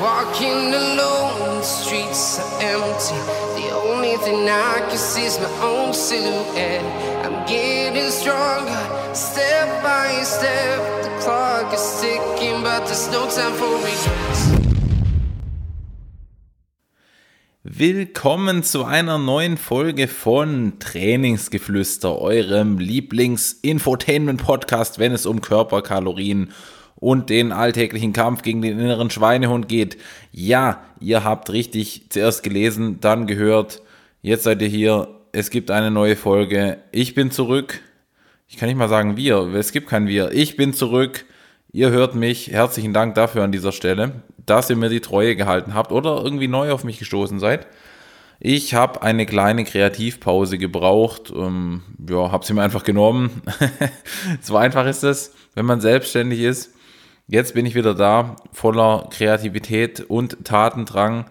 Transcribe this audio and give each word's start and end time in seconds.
Walking 0.00 0.72
alone, 0.72 1.58
the 1.58 1.62
streets 1.62 2.38
are 2.38 2.62
empty. 2.62 3.18
The 3.60 3.68
only 3.74 4.16
thing 4.16 4.48
I 4.48 4.80
can 4.88 4.96
see 4.96 5.26
is 5.26 5.38
my 5.38 5.50
own 5.60 5.92
silhouette. 5.92 6.82
I'm 7.22 7.44
getting 7.46 8.10
stronger, 8.10 8.80
step 9.12 9.82
by 9.82 10.22
step. 10.22 11.02
The 11.02 11.10
clock 11.20 11.74
is 11.74 12.00
ticking, 12.00 12.62
but 12.62 12.86
there's 12.86 13.10
no 13.12 13.28
time 13.28 13.52
for 13.52 13.76
regrets. 13.76 14.48
Willkommen 17.62 18.62
zu 18.62 18.86
einer 18.86 19.18
neuen 19.18 19.58
Folge 19.58 20.08
von 20.08 20.78
Trainingsgeflüster, 20.78 22.18
eurem 22.18 22.78
Lieblings-Infotainment-Podcast, 22.78 24.98
wenn 24.98 25.12
es 25.12 25.26
um 25.26 25.42
Körperkalorien 25.42 26.54
und 27.00 27.30
den 27.30 27.50
alltäglichen 27.50 28.12
Kampf 28.12 28.42
gegen 28.42 28.62
den 28.62 28.78
inneren 28.78 29.10
Schweinehund 29.10 29.68
geht. 29.68 29.96
Ja, 30.30 30.82
ihr 31.00 31.24
habt 31.24 31.50
richtig 31.50 32.06
zuerst 32.10 32.42
gelesen, 32.42 32.98
dann 33.00 33.26
gehört, 33.26 33.82
jetzt 34.22 34.44
seid 34.44 34.62
ihr 34.62 34.68
hier, 34.68 35.08
es 35.32 35.50
gibt 35.50 35.70
eine 35.70 35.90
neue 35.90 36.16
Folge. 36.16 36.78
Ich 36.92 37.14
bin 37.14 37.30
zurück. 37.30 37.80
Ich 38.48 38.56
kann 38.56 38.68
nicht 38.68 38.78
mal 38.78 38.88
sagen 38.88 39.16
wir, 39.16 39.54
es 39.54 39.72
gibt 39.72 39.88
kein 39.88 40.08
wir. 40.08 40.32
Ich 40.32 40.56
bin 40.56 40.74
zurück. 40.74 41.24
Ihr 41.72 41.90
hört 41.90 42.16
mich. 42.16 42.48
Herzlichen 42.48 42.92
Dank 42.92 43.14
dafür 43.14 43.44
an 43.44 43.52
dieser 43.52 43.70
Stelle, 43.70 44.22
dass 44.44 44.68
ihr 44.68 44.76
mir 44.76 44.88
die 44.88 45.00
Treue 45.00 45.36
gehalten 45.36 45.74
habt 45.74 45.92
oder 45.92 46.20
irgendwie 46.22 46.48
neu 46.48 46.72
auf 46.72 46.82
mich 46.82 46.98
gestoßen 46.98 47.38
seid. 47.38 47.68
Ich 48.40 48.74
habe 48.74 49.02
eine 49.02 49.24
kleine 49.24 49.64
Kreativpause 49.64 50.58
gebraucht. 50.58 51.32
Ähm, 51.34 51.82
ja, 52.08 52.32
habe 52.32 52.44
sie 52.44 52.54
mir 52.54 52.62
einfach 52.62 52.82
genommen. 52.82 53.42
so 54.40 54.56
einfach 54.56 54.86
ist 54.86 55.04
es, 55.04 55.32
wenn 55.54 55.66
man 55.66 55.80
selbstständig 55.80 56.40
ist. 56.40 56.74
Jetzt 57.30 57.54
bin 57.54 57.64
ich 57.64 57.76
wieder 57.76 57.94
da, 57.94 58.34
voller 58.52 59.06
Kreativität 59.08 60.00
und 60.00 60.44
Tatendrang. 60.44 61.26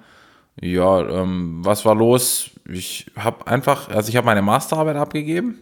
Ja, 0.62 1.02
ähm, 1.02 1.59
was 1.66 1.83
war 1.83 1.94
los? 1.94 2.52
Ich 2.69 3.08
habe 3.17 3.45
einfach, 3.47 3.89
also 3.89 4.08
ich 4.08 4.16
habe 4.16 4.23
meine 4.23 4.41
Masterarbeit 4.41 4.95
abgegeben 4.95 5.59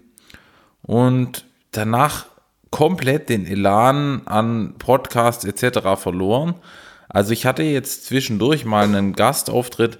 und 0.83 1.43
danach 1.71 2.27
komplett 2.69 3.29
den 3.29 3.47
Elan 3.47 4.27
an 4.27 4.75
Podcasts 4.77 5.43
etc. 5.43 5.99
verloren. 5.99 6.53
Also 7.09 7.33
ich 7.33 7.47
hatte 7.47 7.63
jetzt 7.63 8.05
zwischendurch 8.05 8.63
mal 8.63 8.83
einen 8.83 9.13
Gastauftritt. 9.13 9.97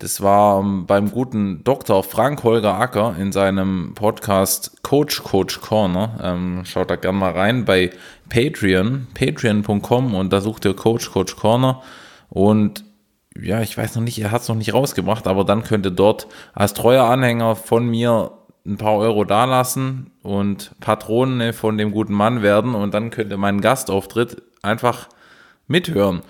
Das 0.00 0.20
war 0.22 0.60
ähm, 0.60 0.86
beim 0.86 1.12
guten 1.12 1.62
Dr. 1.62 2.02
Frank 2.02 2.42
Holger 2.42 2.74
Acker 2.74 3.14
in 3.18 3.32
seinem 3.32 3.92
Podcast 3.94 4.82
Coach 4.82 5.22
Coach 5.22 5.60
Corner. 5.60 6.18
Ähm, 6.22 6.64
schaut 6.64 6.90
da 6.90 6.96
gerne 6.96 7.18
mal 7.18 7.32
rein 7.32 7.66
bei 7.66 7.90
Patreon, 8.30 9.08
patreon.com 9.12 10.14
und 10.14 10.32
da 10.32 10.40
sucht 10.40 10.64
ihr 10.64 10.74
Coach 10.74 11.10
Coach 11.10 11.36
Corner. 11.36 11.82
Und 12.30 12.84
ja, 13.38 13.60
ich 13.60 13.76
weiß 13.76 13.96
noch 13.96 14.02
nicht, 14.02 14.18
er 14.18 14.30
hat 14.30 14.42
es 14.42 14.48
noch 14.48 14.56
nicht 14.56 14.72
rausgebracht, 14.72 15.26
aber 15.26 15.44
dann 15.44 15.62
könnt 15.62 15.86
ihr 15.86 15.90
dort 15.90 16.26
als 16.54 16.72
treuer 16.72 17.04
Anhänger 17.04 17.56
von 17.56 17.86
mir 17.86 18.32
ein 18.66 18.76
paar 18.76 18.96
Euro 18.96 19.24
dalassen 19.24 20.10
und 20.22 20.72
Patronen 20.80 21.52
von 21.52 21.78
dem 21.78 21.92
guten 21.92 22.14
Mann 22.14 22.42
werden 22.42 22.74
und 22.74 22.94
dann 22.94 23.10
könnt 23.10 23.30
ihr 23.30 23.38
meinen 23.38 23.60
Gastauftritt 23.60 24.42
einfach 24.62 25.08
mithören. 25.66 26.22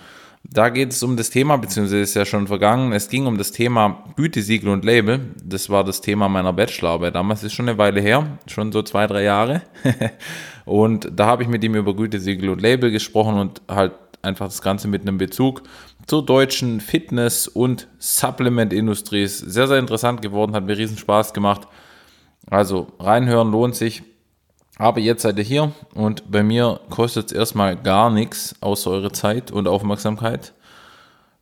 Da 0.43 0.71
geht 0.71 0.93
es 0.93 1.03
um 1.03 1.17
das 1.17 1.31
Thema, 1.31 1.59
beziehungsweise 1.59 2.01
ist 2.01 2.15
ja 2.15 2.25
schon 2.25 2.47
vergangen, 2.47 2.93
es 2.93 3.09
ging 3.09 3.27
um 3.27 3.37
das 3.37 3.53
Thema 3.53 4.05
Gütesiegel 4.17 4.71
und 4.71 4.85
Label. 4.85 5.21
Das 5.45 5.69
war 5.69 5.85
das 5.85 6.01
Thema 6.01 6.29
meiner 6.29 6.53
Bachelorarbeit. 6.53 7.15
Damals 7.15 7.43
ist 7.43 7.53
schon 7.53 7.69
eine 7.69 7.79
Weile 7.79 8.01
her, 8.01 8.39
schon 8.47 8.73
so 8.73 8.83
zwei, 8.83 9.07
drei 9.07 9.23
Jahre. 9.23 9.63
und 10.71 11.09
da 11.17 11.27
habe 11.27 11.43
ich 11.43 11.49
mit 11.49 11.65
ihm 11.65 11.75
über 11.75 11.97
Gütesiegel 11.97 12.49
und 12.49 12.61
Label 12.61 12.93
gesprochen 12.93 13.41
und 13.41 13.61
halt 13.69 13.91
einfach 14.23 14.47
das 14.47 14.63
Ganze 14.63 14.87
mit 14.87 15.03
einem 15.03 15.19
Bezug 15.19 15.65
zur 16.07 16.25
deutschen 16.25 16.81
Fitness- 16.81 17.49
und 17.49 17.89
Supplement-Industrie. 17.99 19.27
Sehr, 19.27 19.67
sehr 19.67 19.79
interessant 19.81 20.23
geworden, 20.23 20.55
hat 20.55 20.67
mir 20.67 20.79
riesen 20.79 20.97
Spaß 20.97 21.33
gemacht. 21.33 21.67
Also 22.49 22.87
reinhören 23.01 23.51
lohnt 23.51 23.75
sich. 23.75 24.05
Aber 24.79 25.01
jetzt 25.01 25.23
seid 25.23 25.39
ihr 25.39 25.45
hier 25.45 25.73
und 25.93 26.31
bei 26.31 26.45
mir 26.45 26.79
kostet 26.89 27.33
es 27.33 27.37
erstmal 27.37 27.75
gar 27.75 28.09
nichts 28.09 28.55
außer 28.61 28.93
eure 28.93 29.11
Zeit 29.11 29.51
und 29.51 29.67
Aufmerksamkeit. 29.67 30.53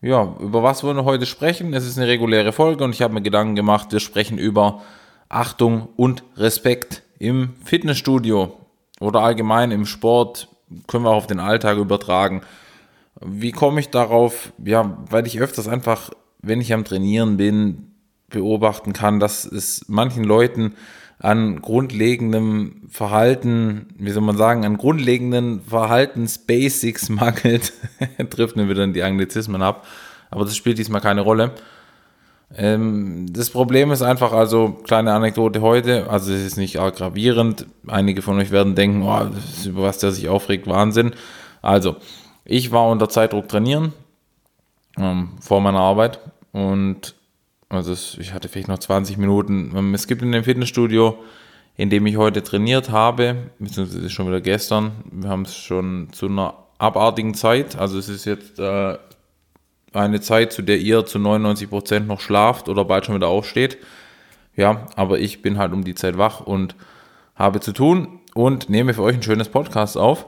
Ja, 0.01 0.37
über 0.41 0.63
was 0.63 0.83
wollen 0.83 0.97
wir 0.97 1.05
heute 1.05 1.27
sprechen? 1.27 1.75
Es 1.75 1.87
ist 1.87 1.99
eine 1.99 2.09
reguläre 2.09 2.53
Folge 2.53 2.83
und 2.83 2.95
ich 2.95 3.03
habe 3.03 3.13
mir 3.13 3.21
Gedanken 3.21 3.57
gemacht, 3.57 3.93
wir 3.93 4.01
sprechen 4.01 4.39
über 4.39 4.81
Achtung 5.29 5.91
und 5.97 6.25
Respekt 6.39 7.03
im 7.19 7.51
Fitnessstudio 7.63 8.55
oder 9.01 9.21
allgemein 9.21 9.71
im 9.71 9.87
Sport, 9.87 10.49
können 10.87 11.05
wir 11.05 11.11
auch 11.11 11.17
auf 11.17 11.27
den 11.27 11.41
Alltag 11.41 11.79
übertragen. 11.79 12.43
Wie 13.21 13.53
komme 13.53 13.81
ich 13.81 13.91
darauf? 13.91 14.53
Ja, 14.65 14.99
weil 15.11 15.27
ich 15.27 15.41
öfters 15.41 15.69
einfach, 15.69 16.11
wenn 16.41 16.61
ich 16.61 16.73
am 16.73 16.85
Trainieren 16.85 17.37
bin, 17.37 17.93
beobachten 18.31 18.93
kann, 18.93 19.21
dass 19.21 19.45
es 19.45 19.87
manchen 19.89 20.25
Leuten 20.25 20.75
an 21.19 21.61
grundlegendem 21.61 22.83
Verhalten, 22.89 23.89
wie 23.99 24.11
soll 24.11 24.23
man 24.23 24.37
sagen, 24.37 24.65
an 24.65 24.77
grundlegenden 24.77 25.63
Verhaltensbasics 25.63 27.09
mangelt, 27.09 27.73
trifft 28.31 28.57
mir 28.57 28.69
wieder 28.69 28.87
die 28.87 29.03
Anglizismen 29.03 29.63
ab, 29.63 29.87
aber 30.31 30.45
das 30.45 30.57
spielt 30.57 30.79
diesmal 30.79 31.01
keine 31.01 31.23
Rolle. 31.23 31.53
Ähm, 32.57 33.27
das 33.31 33.51
Problem 33.51 33.91
ist 33.91 34.03
einfach, 34.03 34.33
also 34.33 34.71
kleine 34.85 35.13
Anekdote 35.13 35.61
heute, 35.61 36.09
also 36.11 36.33
es 36.33 36.45
ist 36.45 36.57
nicht 36.57 36.79
arg 36.79 36.97
gravierend, 36.97 37.67
einige 37.87 38.23
von 38.23 38.39
euch 38.39 38.51
werden 38.51 38.75
denken, 38.75 39.03
oh, 39.03 39.27
über 39.67 39.83
was 39.83 39.99
der 39.99 40.13
sich 40.13 40.29
aufregt, 40.29 40.67
Wahnsinn. 40.67 41.13
Also, 41.61 41.97
ich 42.45 42.73
war 42.73 42.89
unter 42.89 43.09
Zeitdruck 43.09 43.49
trainieren, 43.49 43.93
ähm, 44.97 45.31
vor 45.41 45.61
meiner 45.61 45.81
Arbeit 45.81 46.21
und 46.53 47.15
also 47.69 47.93
ich 47.93 48.33
hatte 48.33 48.49
vielleicht 48.49 48.69
noch 48.69 48.79
20 48.79 49.19
Minuten. 49.19 49.73
Ähm, 49.77 49.95
es 49.95 50.07
gibt 50.07 50.23
in 50.23 50.33
dem 50.33 50.45
Fitnessstudio, 50.45 51.19
in 51.77 51.91
dem 51.91 52.07
ich 52.07 52.17
heute 52.17 52.43
trainiert 52.43 52.91
habe, 52.91 53.51
beziehungsweise 53.59 54.09
schon 54.09 54.27
wieder 54.27 54.41
gestern, 54.41 54.93
wir 55.11 55.29
haben 55.29 55.43
es 55.43 55.55
schon 55.55 56.09
zu 56.13 56.27
einer 56.27 56.55
abartigen 56.79 57.35
Zeit. 57.35 57.77
Also 57.77 57.99
es 57.99 58.09
ist 58.09 58.25
jetzt 58.25 58.59
äh, 58.59 58.97
eine 59.93 60.21
Zeit, 60.21 60.53
zu 60.53 60.63
der 60.63 60.79
ihr 60.79 61.07
zu 61.07 61.19
99 61.19 61.71
Prozent 61.71 62.07
noch 62.09 62.21
schlaft 62.21 62.69
oder 62.69 62.85
bald 62.85 63.07
schon 63.07 63.15
wieder 63.15 63.29
aufsteht. 63.29 63.79
Ja, 64.57 64.87
aber 64.97 65.21
ich 65.21 65.43
bin 65.43 65.59
halt 65.59 65.73
um 65.73 65.85
die 65.85 65.95
Zeit 65.95 66.19
wach 66.19 66.41
und 66.41 66.75
habe 67.37 67.61
zu 67.61 67.73
tun 67.73 68.21
und 68.35 68.69
nehme 68.69 68.95
für 68.95 69.03
euch 69.03 69.17
ein 69.17 69.23
schönes 69.23 69.49
Podcast 69.49 69.97
auf 69.97 70.27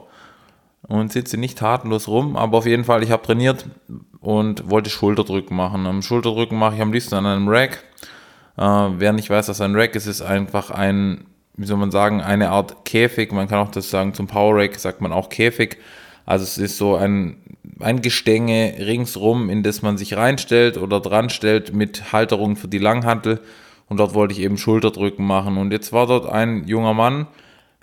und 0.87 1.11
sitze 1.11 1.37
nicht 1.37 1.57
tatenlos 1.57 2.07
rum, 2.07 2.35
aber 2.35 2.57
auf 2.57 2.65
jeden 2.65 2.85
Fall, 2.85 3.03
ich 3.03 3.11
habe 3.11 3.23
trainiert 3.23 3.65
und 4.19 4.69
wollte 4.69 4.89
Schulterdrücken 4.89 5.55
machen. 5.55 5.85
Am 5.85 6.01
Schulterdrücken 6.01 6.57
mache 6.57 6.75
ich 6.75 6.81
am 6.81 6.93
liebsten 6.93 7.15
an 7.15 7.25
einem 7.25 7.47
Rack. 7.47 7.83
Äh, 8.57 8.63
wer 8.63 9.13
nicht 9.13 9.29
weiß, 9.29 9.49
was 9.49 9.61
ein 9.61 9.75
Rack 9.75 9.95
ist, 9.95 10.07
ist 10.07 10.21
einfach 10.21 10.71
ein, 10.71 11.25
wie 11.55 11.65
soll 11.65 11.77
man 11.77 11.91
sagen, 11.91 12.21
eine 12.21 12.49
Art 12.49 12.85
Käfig. 12.85 13.31
Man 13.31 13.47
kann 13.47 13.59
auch 13.59 13.71
das 13.71 13.89
sagen, 13.89 14.13
zum 14.13 14.27
Power 14.27 14.55
Rack 14.55 14.75
sagt 14.79 15.01
man 15.01 15.11
auch 15.11 15.29
Käfig. 15.29 15.77
Also 16.25 16.43
es 16.43 16.57
ist 16.57 16.77
so 16.77 16.95
ein, 16.95 17.40
ein 17.81 18.01
Gestänge 18.01 18.75
ringsrum, 18.79 19.49
in 19.49 19.63
das 19.63 19.81
man 19.81 19.97
sich 19.97 20.15
reinstellt 20.15 20.77
oder 20.77 20.99
dran 20.99 21.29
stellt 21.29 21.73
mit 21.73 22.11
Halterung 22.11 22.55
für 22.55 22.67
die 22.67 22.77
Langhantel. 22.77 23.39
Und 23.87 23.97
dort 23.97 24.13
wollte 24.13 24.33
ich 24.33 24.41
eben 24.41 24.57
Schulterdrücken 24.57 25.25
machen. 25.25 25.57
Und 25.57 25.71
jetzt 25.71 25.91
war 25.91 26.07
dort 26.07 26.29
ein 26.29 26.67
junger 26.67 26.93
Mann, 26.93 27.27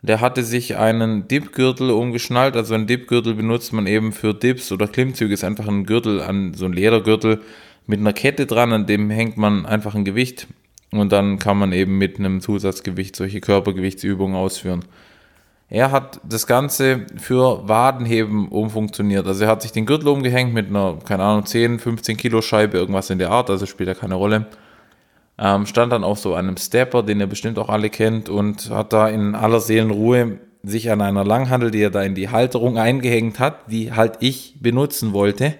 der 0.01 0.21
hatte 0.21 0.45
sich 0.45 0.77
einen 0.77 1.29
Dipgürtel 1.29 1.91
umgeschnallt. 1.91 2.57
Also 2.57 2.75
ein 2.75 2.87
Dipgürtel 2.87 3.35
benutzt 3.35 3.73
man 3.73 3.87
eben 3.87 4.13
für 4.13 4.33
Dips 4.33 4.73
oder 4.73 4.87
Klimmzüge. 4.87 5.35
Ist 5.35 5.45
einfach 5.45 5.69
ein 5.69 5.85
Gürtel, 5.85 6.23
an 6.23 6.55
so 6.55 6.65
ein 6.65 6.73
Ledergürtel 6.73 7.41
mit 7.89 8.01
einer 8.01 8.13
Kette 8.13 8.47
dran, 8.47 8.73
an 8.73 8.87
dem 8.87 9.11
hängt 9.11 9.39
man 9.39 9.67
einfach 9.67 9.95
ein 9.95 10.05
Gewicht 10.05 10.47
und 10.91 11.11
dann 11.11 11.39
kann 11.39 11.57
man 11.57 11.73
eben 11.73 11.97
mit 11.97 12.19
einem 12.19 12.41
Zusatzgewicht 12.41 13.17
solche 13.17 13.41
Körpergewichtsübungen 13.41 14.37
ausführen. 14.37 14.85
Er 15.71 15.91
hat 15.91 16.21
das 16.25 16.47
Ganze 16.47 17.07
für 17.17 17.69
Wadenheben 17.69 18.49
umfunktioniert. 18.49 19.27
Also 19.27 19.45
er 19.45 19.51
hat 19.51 19.63
sich 19.63 19.73
den 19.73 19.85
Gürtel 19.85 20.09
umgehängt 20.09 20.55
mit 20.55 20.69
einer, 20.69 20.99
keine 21.05 21.25
Ahnung, 21.25 21.45
10, 21.45 21.79
15 21.79 22.17
Kilo 22.17 22.41
Scheibe, 22.41 22.79
irgendwas 22.79 23.11
in 23.11 23.19
der 23.19 23.31
Art, 23.31 23.51
also 23.51 23.67
spielt 23.67 23.89
ja 23.89 23.95
keine 23.95 24.15
Rolle 24.15 24.47
ähm, 25.39 25.67
stand 25.67 25.93
dann 25.93 26.05
auf 26.05 26.19
so 26.19 26.35
einem 26.35 26.57
Stepper, 26.57 27.03
den 27.03 27.21
ihr 27.21 27.27
bestimmt 27.27 27.59
auch 27.59 27.69
alle 27.69 27.91
kennt, 27.91 28.29
und 28.29 28.71
hat 28.71 28.93
da 28.93 29.09
in 29.09 29.35
aller 29.35 29.61
Seelenruhe 29.61 30.39
sich 30.65 30.91
an 30.91 31.01
einer 31.01 31.25
Langhandel, 31.25 31.71
die 31.71 31.83
er 31.83 31.91
da 31.91 32.03
in 32.03 32.17
die 32.17 32.29
Halterung 32.29 32.79
eingehängt 32.79 33.39
hat, 33.39 33.71
die 33.71 33.93
halt 33.93 34.17
ich 34.21 34.57
benutzen 34.61 35.13
wollte, 35.13 35.55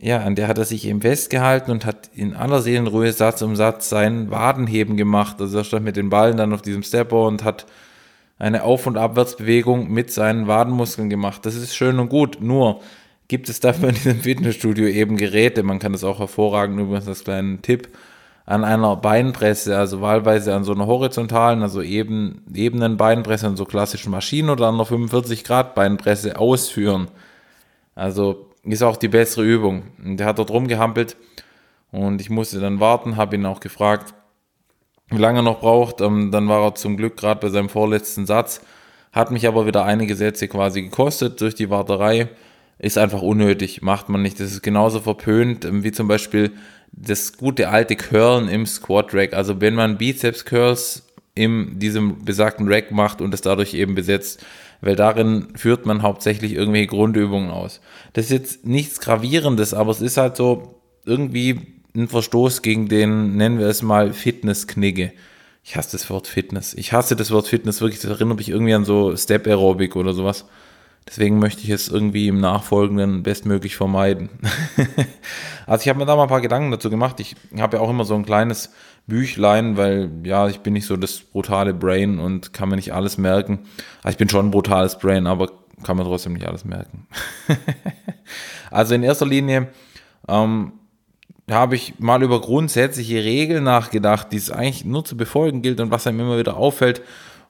ja, 0.00 0.18
an 0.20 0.36
der 0.36 0.46
hat 0.46 0.58
er 0.58 0.64
sich 0.64 0.86
eben 0.86 1.00
festgehalten 1.00 1.72
und 1.72 1.84
hat 1.84 2.10
in 2.14 2.34
aller 2.34 2.60
Seelenruhe 2.60 3.12
Satz 3.12 3.42
um 3.42 3.56
Satz 3.56 3.88
seinen 3.88 4.30
Wadenheben 4.30 4.96
gemacht. 4.96 5.40
Also 5.40 5.58
er 5.58 5.64
stand 5.64 5.84
mit 5.84 5.96
den 5.96 6.08
Ballen 6.08 6.36
dann 6.36 6.52
auf 6.52 6.62
diesem 6.62 6.84
Stepper 6.84 7.26
und 7.26 7.42
hat 7.42 7.66
eine 8.38 8.62
Auf- 8.62 8.86
und 8.86 8.96
Abwärtsbewegung 8.96 9.90
mit 9.90 10.12
seinen 10.12 10.46
Wadenmuskeln 10.46 11.10
gemacht. 11.10 11.44
Das 11.44 11.54
ist 11.54 11.74
schön 11.74 11.98
und 11.98 12.08
gut, 12.08 12.38
nur 12.40 12.80
gibt 13.26 13.48
es 13.48 13.60
dafür 13.60 13.90
in 13.90 13.94
diesem 13.94 14.20
Fitnessstudio 14.20 14.86
eben 14.86 15.16
Geräte. 15.16 15.62
Man 15.62 15.78
kann 15.78 15.92
das 15.92 16.04
auch 16.04 16.18
hervorragend 16.18 16.80
übrigens 16.80 17.08
als 17.08 17.24
kleinen 17.24 17.62
Tipp 17.62 17.88
an 18.46 18.64
einer 18.64 18.96
Beinpresse, 18.96 19.76
also 19.76 20.00
wahlweise 20.00 20.54
an 20.54 20.64
so 20.64 20.72
einer 20.72 20.86
horizontalen, 20.86 21.62
also 21.62 21.82
eben, 21.82 22.42
ebenen 22.54 22.96
Beinpresse, 22.96 23.46
an 23.46 23.56
so 23.56 23.66
klassischen 23.66 24.10
Maschinen 24.10 24.48
oder 24.48 24.68
an 24.68 24.76
einer 24.76 24.86
45 24.86 25.44
Grad 25.44 25.74
Beinpresse 25.74 26.38
ausführen. 26.38 27.08
Also 27.94 28.46
ist 28.64 28.82
auch 28.82 28.96
die 28.96 29.08
bessere 29.08 29.44
Übung. 29.44 29.82
Der 29.98 30.24
hat 30.24 30.38
dort 30.38 30.50
rumgehampelt 30.50 31.16
und 31.90 32.22
ich 32.22 32.30
musste 32.30 32.58
dann 32.58 32.80
warten, 32.80 33.16
habe 33.16 33.36
ihn 33.36 33.44
auch 33.44 33.60
gefragt, 33.60 34.14
lange 35.10 35.42
noch 35.42 35.60
braucht. 35.60 36.00
Ähm, 36.00 36.30
dann 36.30 36.48
war 36.48 36.64
er 36.64 36.74
zum 36.74 36.96
Glück 36.96 37.16
gerade 37.16 37.40
bei 37.40 37.48
seinem 37.48 37.68
vorletzten 37.68 38.26
Satz, 38.26 38.60
hat 39.12 39.30
mich 39.30 39.46
aber 39.46 39.66
wieder 39.66 39.84
einige 39.84 40.16
Sätze 40.16 40.48
quasi 40.48 40.82
gekostet 40.82 41.40
durch 41.40 41.54
die 41.54 41.70
Warterei. 41.70 42.28
Ist 42.78 42.98
einfach 42.98 43.22
unnötig, 43.22 43.82
macht 43.82 44.08
man 44.08 44.22
nicht. 44.22 44.38
Das 44.38 44.52
ist 44.52 44.62
genauso 44.62 45.00
verpönt 45.00 45.64
ähm, 45.64 45.82
wie 45.82 45.92
zum 45.92 46.08
Beispiel 46.08 46.52
das 46.92 47.36
gute 47.36 47.68
alte 47.68 47.96
Curlen 47.96 48.48
im 48.48 48.66
Squat 48.66 49.14
Rack. 49.14 49.34
Also 49.34 49.60
wenn 49.60 49.74
man 49.74 49.98
Bizeps 49.98 50.44
Curls 50.44 51.04
in 51.34 51.78
diesem 51.78 52.24
besagten 52.24 52.66
Rack 52.68 52.90
macht 52.90 53.20
und 53.20 53.32
es 53.32 53.40
dadurch 53.40 53.74
eben 53.74 53.94
besetzt, 53.94 54.44
weil 54.80 54.96
darin 54.96 55.48
führt 55.54 55.86
man 55.86 56.02
hauptsächlich 56.02 56.52
irgendwelche 56.52 56.88
Grundübungen 56.88 57.50
aus. 57.50 57.80
Das 58.12 58.26
ist 58.26 58.30
jetzt 58.30 58.66
nichts 58.66 59.00
Gravierendes, 59.00 59.74
aber 59.74 59.90
es 59.90 60.00
ist 60.00 60.16
halt 60.16 60.36
so 60.36 60.80
irgendwie 61.04 61.77
ein 61.98 62.08
Verstoß 62.08 62.62
gegen 62.62 62.88
den, 62.88 63.36
nennen 63.36 63.58
wir 63.58 63.66
es 63.66 63.82
mal, 63.82 64.12
Fitness-Knigge. 64.12 65.12
Ich 65.64 65.76
hasse 65.76 65.92
das 65.92 66.08
Wort 66.08 66.26
Fitness. 66.26 66.74
Ich 66.74 66.92
hasse 66.92 67.14
das 67.14 67.30
Wort 67.30 67.48
Fitness 67.48 67.80
wirklich. 67.80 68.00
Das 68.00 68.10
erinnert 68.10 68.38
mich 68.38 68.48
irgendwie 68.48 68.74
an 68.74 68.84
so 68.84 69.14
Step 69.16 69.46
Aerobic 69.46 69.96
oder 69.96 70.14
sowas. 70.14 70.46
Deswegen 71.06 71.38
möchte 71.38 71.62
ich 71.62 71.70
es 71.70 71.88
irgendwie 71.88 72.28
im 72.28 72.40
Nachfolgenden 72.40 73.22
bestmöglich 73.22 73.76
vermeiden. 73.76 74.28
also 75.66 75.82
ich 75.82 75.88
habe 75.88 75.98
mir 75.98 76.06
da 76.06 76.16
mal 76.16 76.24
ein 76.24 76.28
paar 76.28 76.42
Gedanken 76.42 76.70
dazu 76.70 76.90
gemacht. 76.90 77.18
Ich 77.20 77.34
habe 77.58 77.78
ja 77.78 77.82
auch 77.82 77.88
immer 77.90 78.04
so 78.04 78.14
ein 78.14 78.26
kleines 78.26 78.72
Büchlein, 79.06 79.78
weil 79.78 80.10
ja, 80.24 80.48
ich 80.48 80.60
bin 80.60 80.74
nicht 80.74 80.86
so 80.86 80.96
das 80.96 81.20
brutale 81.20 81.72
Brain 81.72 82.18
und 82.18 82.52
kann 82.52 82.68
mir 82.68 82.76
nicht 82.76 82.92
alles 82.92 83.16
merken. 83.16 83.60
Also 84.02 84.14
ich 84.14 84.18
bin 84.18 84.28
schon 84.28 84.46
ein 84.46 84.50
brutales 84.50 84.98
Brain, 84.98 85.26
aber 85.26 85.50
kann 85.82 85.96
man 85.96 86.06
trotzdem 86.06 86.34
nicht 86.34 86.46
alles 86.46 86.64
merken. 86.66 87.06
also 88.70 88.94
in 88.94 89.02
erster 89.02 89.26
Linie 89.26 89.68
ähm, 90.28 90.72
habe 91.50 91.76
ich 91.76 91.98
mal 91.98 92.22
über 92.22 92.40
grundsätzliche 92.40 93.24
Regeln 93.24 93.64
nachgedacht, 93.64 94.32
die 94.32 94.36
es 94.36 94.50
eigentlich 94.50 94.84
nur 94.84 95.04
zu 95.04 95.16
befolgen 95.16 95.62
gilt 95.62 95.80
und 95.80 95.90
was 95.90 96.06
einem 96.06 96.20
immer 96.20 96.38
wieder 96.38 96.56
auffällt, 96.56 97.02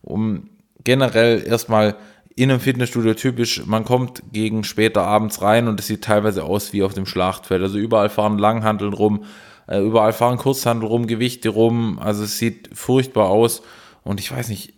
um 0.02 0.48
generell 0.84 1.44
erstmal 1.46 1.96
in 2.36 2.50
einem 2.50 2.60
Fitnessstudio 2.60 3.14
typisch, 3.14 3.66
man 3.66 3.84
kommt 3.84 4.22
gegen 4.32 4.62
später 4.62 5.02
abends 5.02 5.42
rein 5.42 5.66
und 5.66 5.80
es 5.80 5.88
sieht 5.88 6.04
teilweise 6.04 6.44
aus 6.44 6.72
wie 6.72 6.84
auf 6.84 6.94
dem 6.94 7.04
Schlachtfeld. 7.04 7.60
Also 7.60 7.78
überall 7.78 8.08
fahren 8.08 8.38
Langhandeln 8.38 8.92
rum, 8.92 9.24
äh, 9.66 9.80
überall 9.80 10.12
fahren 10.12 10.38
Kurzhandel 10.38 10.88
rum, 10.88 11.08
Gewichte 11.08 11.48
rum, 11.48 11.98
also 11.98 12.22
es 12.22 12.38
sieht 12.38 12.70
furchtbar 12.72 13.28
aus 13.28 13.62
und 14.04 14.20
ich 14.20 14.30
weiß 14.30 14.50
nicht, 14.50 14.74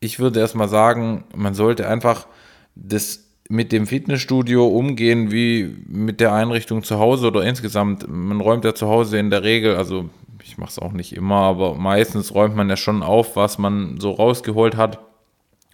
ich 0.00 0.18
würde 0.18 0.40
erstmal 0.40 0.68
sagen, 0.68 1.24
man 1.34 1.52
sollte 1.52 1.86
einfach 1.86 2.26
das 2.74 3.25
mit 3.48 3.72
dem 3.72 3.86
Fitnessstudio 3.86 4.66
umgehen 4.66 5.30
wie 5.30 5.76
mit 5.86 6.20
der 6.20 6.32
Einrichtung 6.32 6.82
zu 6.82 6.98
Hause 6.98 7.28
oder 7.28 7.44
insgesamt. 7.44 8.06
Man 8.08 8.40
räumt 8.40 8.64
ja 8.64 8.74
zu 8.74 8.88
Hause 8.88 9.18
in 9.18 9.30
der 9.30 9.42
Regel, 9.42 9.76
also 9.76 10.10
ich 10.42 10.58
mache 10.58 10.70
es 10.70 10.78
auch 10.78 10.92
nicht 10.92 11.14
immer, 11.14 11.42
aber 11.42 11.74
meistens 11.74 12.34
räumt 12.34 12.56
man 12.56 12.68
ja 12.68 12.76
schon 12.76 13.02
auf, 13.02 13.36
was 13.36 13.58
man 13.58 14.00
so 14.00 14.12
rausgeholt 14.12 14.76
hat 14.76 15.00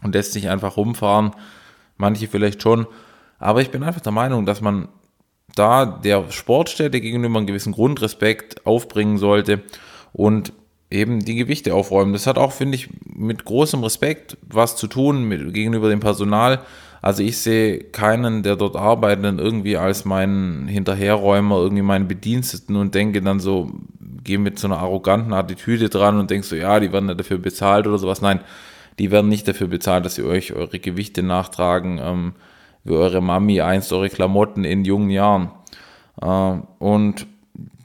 und 0.02 0.14
lässt 0.14 0.32
sich 0.32 0.48
einfach 0.48 0.76
rumfahren. 0.76 1.32
Manche 1.96 2.26
vielleicht 2.26 2.62
schon. 2.62 2.86
Aber 3.38 3.60
ich 3.60 3.70
bin 3.70 3.82
einfach 3.82 4.00
der 4.00 4.12
Meinung, 4.12 4.46
dass 4.46 4.60
man 4.60 4.88
da 5.54 5.84
der 5.84 6.30
Sportstätte 6.30 7.00
gegenüber 7.00 7.38
einen 7.38 7.46
gewissen 7.46 7.72
Grundrespekt 7.72 8.66
aufbringen 8.66 9.18
sollte 9.18 9.62
und 10.12 10.52
eben 10.90 11.24
die 11.24 11.36
Gewichte 11.36 11.74
aufräumen. 11.74 12.12
Das 12.12 12.26
hat 12.26 12.38
auch, 12.38 12.52
finde 12.52 12.76
ich, 12.76 12.88
mit 13.04 13.44
großem 13.44 13.82
Respekt 13.82 14.36
was 14.42 14.76
zu 14.76 14.86
tun 14.86 15.24
mit, 15.24 15.52
gegenüber 15.54 15.88
dem 15.88 16.00
Personal. 16.00 16.60
Also 17.02 17.24
ich 17.24 17.38
sehe 17.38 17.80
keinen 17.80 18.44
der 18.44 18.54
dort 18.54 18.76
Arbeitenden 18.76 19.40
irgendwie 19.40 19.76
als 19.76 20.04
meinen 20.04 20.68
Hinterherräumer, 20.68 21.56
irgendwie 21.56 21.82
meinen 21.82 22.06
Bediensteten 22.06 22.76
und 22.76 22.94
denke 22.94 23.20
dann 23.20 23.40
so, 23.40 23.72
gehe 24.22 24.38
mit 24.38 24.60
so 24.60 24.68
einer 24.68 24.78
arroganten 24.78 25.32
Attitüde 25.32 25.88
dran 25.88 26.20
und 26.20 26.30
denkst 26.30 26.46
so, 26.46 26.54
ja, 26.54 26.78
die 26.78 26.92
werden 26.92 27.08
ja 27.08 27.14
dafür 27.14 27.38
bezahlt 27.38 27.88
oder 27.88 27.98
sowas. 27.98 28.22
Nein, 28.22 28.40
die 29.00 29.10
werden 29.10 29.28
nicht 29.28 29.48
dafür 29.48 29.66
bezahlt, 29.66 30.04
dass 30.04 30.14
sie 30.14 30.22
euch 30.22 30.52
eure 30.52 30.78
Gewichte 30.78 31.24
nachtragen, 31.24 31.98
ähm, 32.00 32.34
wie 32.84 32.94
eure 32.94 33.20
Mami 33.20 33.60
einst 33.60 33.92
eure 33.92 34.08
Klamotten 34.08 34.62
in 34.62 34.84
jungen 34.84 35.10
Jahren. 35.10 35.50
Äh, 36.20 36.54
und 36.78 37.26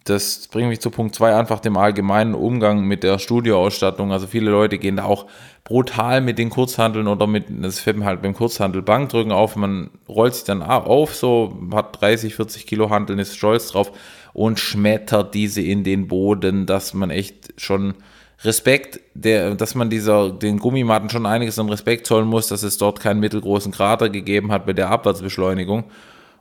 das 0.10 0.48
bringt 0.48 0.70
mich 0.70 0.80
zu 0.80 0.90
Punkt 0.90 1.16
2, 1.16 1.36
einfach 1.36 1.60
dem 1.60 1.78
allgemeinen 1.78 2.34
Umgang 2.34 2.86
mit 2.86 3.04
der 3.04 3.20
Studioausstattung. 3.20 4.12
Also 4.12 4.28
viele 4.28 4.52
Leute 4.52 4.78
gehen 4.78 4.98
da 4.98 5.04
auch 5.04 5.26
brutal 5.64 6.22
mit 6.22 6.38
den 6.38 6.50
Kurzhandeln 6.50 7.08
oder 7.08 7.28
mit, 7.28 7.46
das 7.50 7.80
fällt 7.80 7.98
mir 7.98 8.06
halt 8.06 8.22
beim 8.22 8.34
Kurzhandel 8.34 8.82
Bankdrücken 8.82 9.32
auf, 9.32 9.56
man 9.56 9.90
rollt 10.08 10.36
sich 10.36 10.46
dann 10.46 10.62
auf, 10.62 11.14
so 11.16 11.58
hat 11.74 12.02
30, 12.02 12.36
40 12.36 12.66
Kilo 12.66 12.90
Handeln, 12.90 13.20
ist 13.20 13.36
stolz 13.36 13.72
drauf 13.72 13.92
und 14.34 14.60
schmettert 14.60 15.34
diese 15.34 15.62
in 15.62 15.84
den 15.84 16.08
Boden, 16.08 16.66
dass 16.66 16.94
man 16.94 17.10
echt 17.10 17.54
schon 17.58 17.96
Respekt, 18.44 19.00
der, 19.14 19.56
dass 19.56 19.74
man 19.74 19.90
dieser, 19.90 20.32
den 20.32 20.60
Gummimatten 20.60 21.10
schon 21.10 21.26
einiges 21.26 21.58
an 21.58 21.70
Respekt 21.70 22.06
zollen 22.06 22.28
muss, 22.28 22.48
dass 22.48 22.64
es 22.64 22.78
dort 22.78 23.00
keinen 23.00 23.20
mittelgroßen 23.20 23.72
Krater 23.72 24.10
gegeben 24.10 24.52
hat 24.52 24.66
bei 24.68 24.74
der 24.74 24.90
Abwärtsbeschleunigung. 24.90 25.86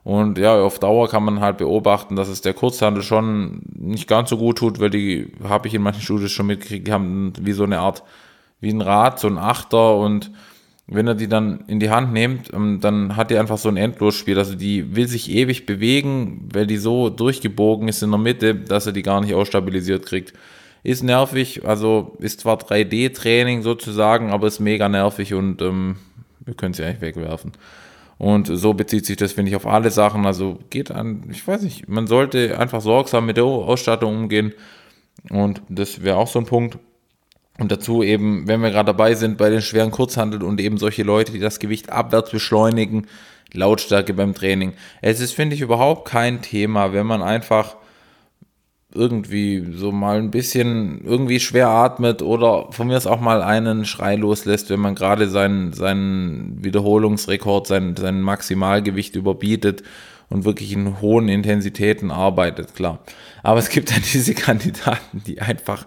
Und 0.03 0.37
ja, 0.37 0.55
auf 0.61 0.79
Dauer 0.79 1.09
kann 1.09 1.23
man 1.23 1.41
halt 1.41 1.57
beobachten, 1.57 2.15
dass 2.15 2.29
es 2.29 2.41
der 2.41 2.53
Kurzhandel 2.53 3.03
schon 3.03 3.61
nicht 3.73 4.07
ganz 4.07 4.29
so 4.29 4.37
gut 4.37 4.57
tut, 4.57 4.79
weil 4.79 4.89
die, 4.89 5.31
habe 5.43 5.67
ich 5.67 5.73
in 5.73 5.81
manchen 5.81 6.01
Studios 6.01 6.31
schon 6.31 6.47
mitgekriegt, 6.47 6.87
die 6.87 6.93
haben 6.93 7.33
wie 7.41 7.51
so 7.51 7.63
eine 7.63 7.79
Art, 7.79 8.03
wie 8.61 8.69
ein 8.69 8.81
Rad, 8.81 9.19
so 9.19 9.27
ein 9.27 9.37
Achter 9.37 9.97
und 9.97 10.31
wenn 10.87 11.05
er 11.05 11.15
die 11.15 11.27
dann 11.27 11.65
in 11.67 11.81
die 11.81 11.89
Hand 11.89 12.13
nimmt, 12.13 12.53
ähm, 12.53 12.79
dann 12.79 13.17
hat 13.17 13.29
die 13.29 13.37
einfach 13.37 13.57
so 13.57 13.67
ein 13.67 13.77
Endlosspiel. 13.77 14.39
Also 14.39 14.55
die 14.55 14.95
will 14.95 15.07
sich 15.07 15.29
ewig 15.29 15.65
bewegen, 15.65 16.47
weil 16.53 16.65
die 16.65 16.77
so 16.77 17.09
durchgebogen 17.09 17.89
ist 17.89 18.01
in 18.01 18.11
der 18.11 18.19
Mitte, 18.19 18.55
dass 18.55 18.85
er 18.85 18.93
die 18.93 19.03
gar 19.03 19.19
nicht 19.19 19.33
ausstabilisiert 19.33 20.05
kriegt. 20.05 20.33
Ist 20.83 21.03
nervig, 21.03 21.65
also 21.65 22.15
ist 22.19 22.39
zwar 22.39 22.57
3D-Training 22.57 23.61
sozusagen, 23.61 24.31
aber 24.31 24.47
ist 24.47 24.61
mega 24.61 24.87
nervig 24.87 25.33
und 25.33 25.61
ähm, 25.61 25.97
wir 26.45 26.53
können 26.53 26.73
sie 26.73 26.85
eigentlich 26.85 27.01
wegwerfen. 27.01 27.51
Und 28.17 28.47
so 28.51 28.73
bezieht 28.73 29.05
sich 29.05 29.17
das, 29.17 29.33
finde 29.33 29.49
ich, 29.49 29.55
auf 29.55 29.67
alle 29.67 29.91
Sachen. 29.91 30.25
Also 30.25 30.59
geht 30.69 30.91
an, 30.91 31.23
ich 31.29 31.47
weiß 31.47 31.61
nicht, 31.61 31.87
man 31.87 32.07
sollte 32.07 32.57
einfach 32.59 32.81
sorgsam 32.81 33.25
mit 33.25 33.37
der 33.37 33.45
Ausstattung 33.45 34.15
umgehen. 34.15 34.53
Und 35.29 35.61
das 35.69 36.03
wäre 36.03 36.17
auch 36.17 36.27
so 36.27 36.39
ein 36.39 36.45
Punkt. 36.45 36.79
Und 37.59 37.71
dazu 37.71 38.03
eben, 38.03 38.47
wenn 38.47 38.61
wir 38.61 38.69
gerade 38.69 38.87
dabei 38.87 39.15
sind 39.15 39.37
bei 39.37 39.49
den 39.49 39.61
schweren 39.61 39.91
Kurzhandeln 39.91 40.43
und 40.43 40.61
eben 40.61 40.77
solche 40.77 41.03
Leute, 41.03 41.31
die 41.31 41.39
das 41.39 41.59
Gewicht 41.59 41.91
abwärts 41.91 42.31
beschleunigen, 42.31 43.07
Lautstärke 43.53 44.13
beim 44.13 44.33
Training. 44.33 44.73
Es 45.01 45.19
ist, 45.19 45.33
finde 45.33 45.55
ich, 45.55 45.61
überhaupt 45.61 46.07
kein 46.07 46.41
Thema, 46.41 46.93
wenn 46.93 47.07
man 47.07 47.21
einfach 47.21 47.77
irgendwie 48.93 49.73
so 49.73 49.91
mal 49.91 50.17
ein 50.17 50.31
bisschen 50.31 51.01
irgendwie 51.03 51.39
schwer 51.39 51.69
atmet 51.69 52.21
oder 52.21 52.71
von 52.71 52.87
mir 52.87 52.97
aus 52.97 53.07
auch 53.07 53.19
mal 53.19 53.41
einen 53.41 53.85
Schrei 53.85 54.15
loslässt, 54.15 54.69
wenn 54.69 54.79
man 54.79 54.95
gerade 54.95 55.29
seinen, 55.29 55.73
seinen 55.73 56.63
Wiederholungsrekord, 56.63 57.67
sein, 57.67 57.95
sein 57.97 58.21
Maximalgewicht 58.21 59.15
überbietet 59.15 59.83
und 60.29 60.45
wirklich 60.45 60.71
in 60.71 61.01
hohen 61.01 61.27
Intensitäten 61.27 62.11
arbeitet, 62.11 62.75
klar. 62.75 62.99
Aber 63.43 63.59
es 63.59 63.69
gibt 63.69 63.91
dann 63.91 64.01
diese 64.13 64.33
Kandidaten, 64.33 65.21
die 65.25 65.41
einfach 65.41 65.85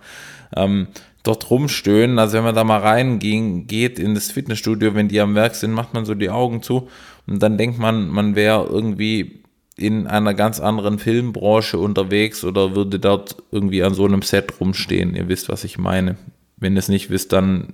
ähm, 0.55 0.89
dort 1.23 1.51
rumstöhnen. 1.51 2.19
Also 2.19 2.37
wenn 2.37 2.45
man 2.45 2.55
da 2.55 2.65
mal 2.65 2.81
reinging, 2.81 3.67
geht 3.67 3.99
in 3.99 4.15
das 4.15 4.31
Fitnessstudio, 4.31 4.95
wenn 4.95 5.09
die 5.09 5.21
am 5.21 5.35
Werk 5.35 5.55
sind, 5.55 5.73
macht 5.73 5.95
man 5.95 6.05
so 6.05 6.15
die 6.15 6.31
Augen 6.31 6.63
zu 6.63 6.89
und 7.27 7.43
dann 7.43 7.57
denkt 7.57 7.79
man, 7.79 8.09
man 8.09 8.35
wäre 8.35 8.67
irgendwie 8.67 9.40
in 9.81 10.07
einer 10.07 10.35
ganz 10.35 10.61
anderen 10.61 10.99
Filmbranche 10.99 11.79
unterwegs 11.79 12.45
oder 12.45 12.75
würde 12.75 12.99
dort 12.99 13.37
irgendwie 13.51 13.83
an 13.83 13.95
so 13.95 14.05
einem 14.05 14.23
Set 14.23 14.61
rumstehen. 14.61 15.15
Ihr 15.15 15.29
wisst, 15.29 15.49
was 15.49 15.65
ich 15.65 15.79
meine. 15.79 16.17
Wenn 16.57 16.75
ihr 16.75 16.81
es 16.81 16.89
nicht 16.89 17.11
wisst, 17.11 17.33
dann 17.33 17.73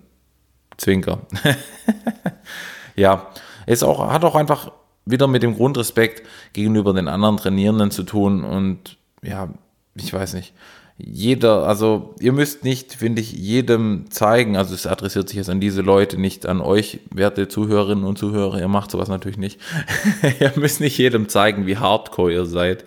Zwinker. 0.76 1.26
ja, 2.96 3.26
es 3.66 3.82
auch, 3.82 4.12
hat 4.12 4.24
auch 4.24 4.36
einfach 4.36 4.72
wieder 5.04 5.26
mit 5.26 5.42
dem 5.42 5.56
Grundrespekt 5.56 6.26
gegenüber 6.52 6.94
den 6.94 7.08
anderen 7.08 7.36
Trainierenden 7.36 7.90
zu 7.90 8.02
tun 8.02 8.44
und 8.44 8.98
ja, 9.22 9.48
ich 9.94 10.12
weiß 10.12 10.34
nicht 10.34 10.52
jeder, 10.98 11.66
also 11.66 12.14
ihr 12.20 12.32
müsst 12.32 12.64
nicht, 12.64 12.94
finde 12.94 13.20
ich, 13.20 13.32
jedem 13.32 14.10
zeigen, 14.10 14.56
also 14.56 14.74
es 14.74 14.86
adressiert 14.86 15.28
sich 15.28 15.36
jetzt 15.36 15.50
an 15.50 15.60
diese 15.60 15.82
Leute, 15.82 16.18
nicht 16.18 16.46
an 16.46 16.62
euch, 16.62 17.00
werte 17.10 17.48
Zuhörerinnen 17.48 18.04
und 18.04 18.16
Zuhörer, 18.16 18.58
ihr 18.58 18.68
macht 18.68 18.90
sowas 18.90 19.08
natürlich 19.08 19.36
nicht. 19.36 19.60
ihr 20.40 20.52
müsst 20.56 20.80
nicht 20.80 20.96
jedem 20.96 21.28
zeigen, 21.28 21.66
wie 21.66 21.76
hardcore 21.76 22.32
ihr 22.32 22.46
seid. 22.46 22.84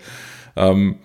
Ähm, 0.55 0.95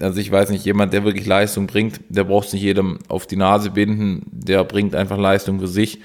also 0.00 0.18
ich 0.18 0.32
weiß 0.32 0.48
nicht, 0.48 0.64
jemand, 0.64 0.94
der 0.94 1.04
wirklich 1.04 1.26
Leistung 1.26 1.66
bringt, 1.66 2.00
der 2.08 2.24
braucht 2.24 2.48
es 2.48 2.52
nicht 2.54 2.62
jedem 2.62 3.00
auf 3.08 3.26
die 3.26 3.36
Nase 3.36 3.70
binden, 3.70 4.22
der 4.32 4.64
bringt 4.64 4.94
einfach 4.94 5.18
Leistung 5.18 5.60
für 5.60 5.68
sich 5.68 6.00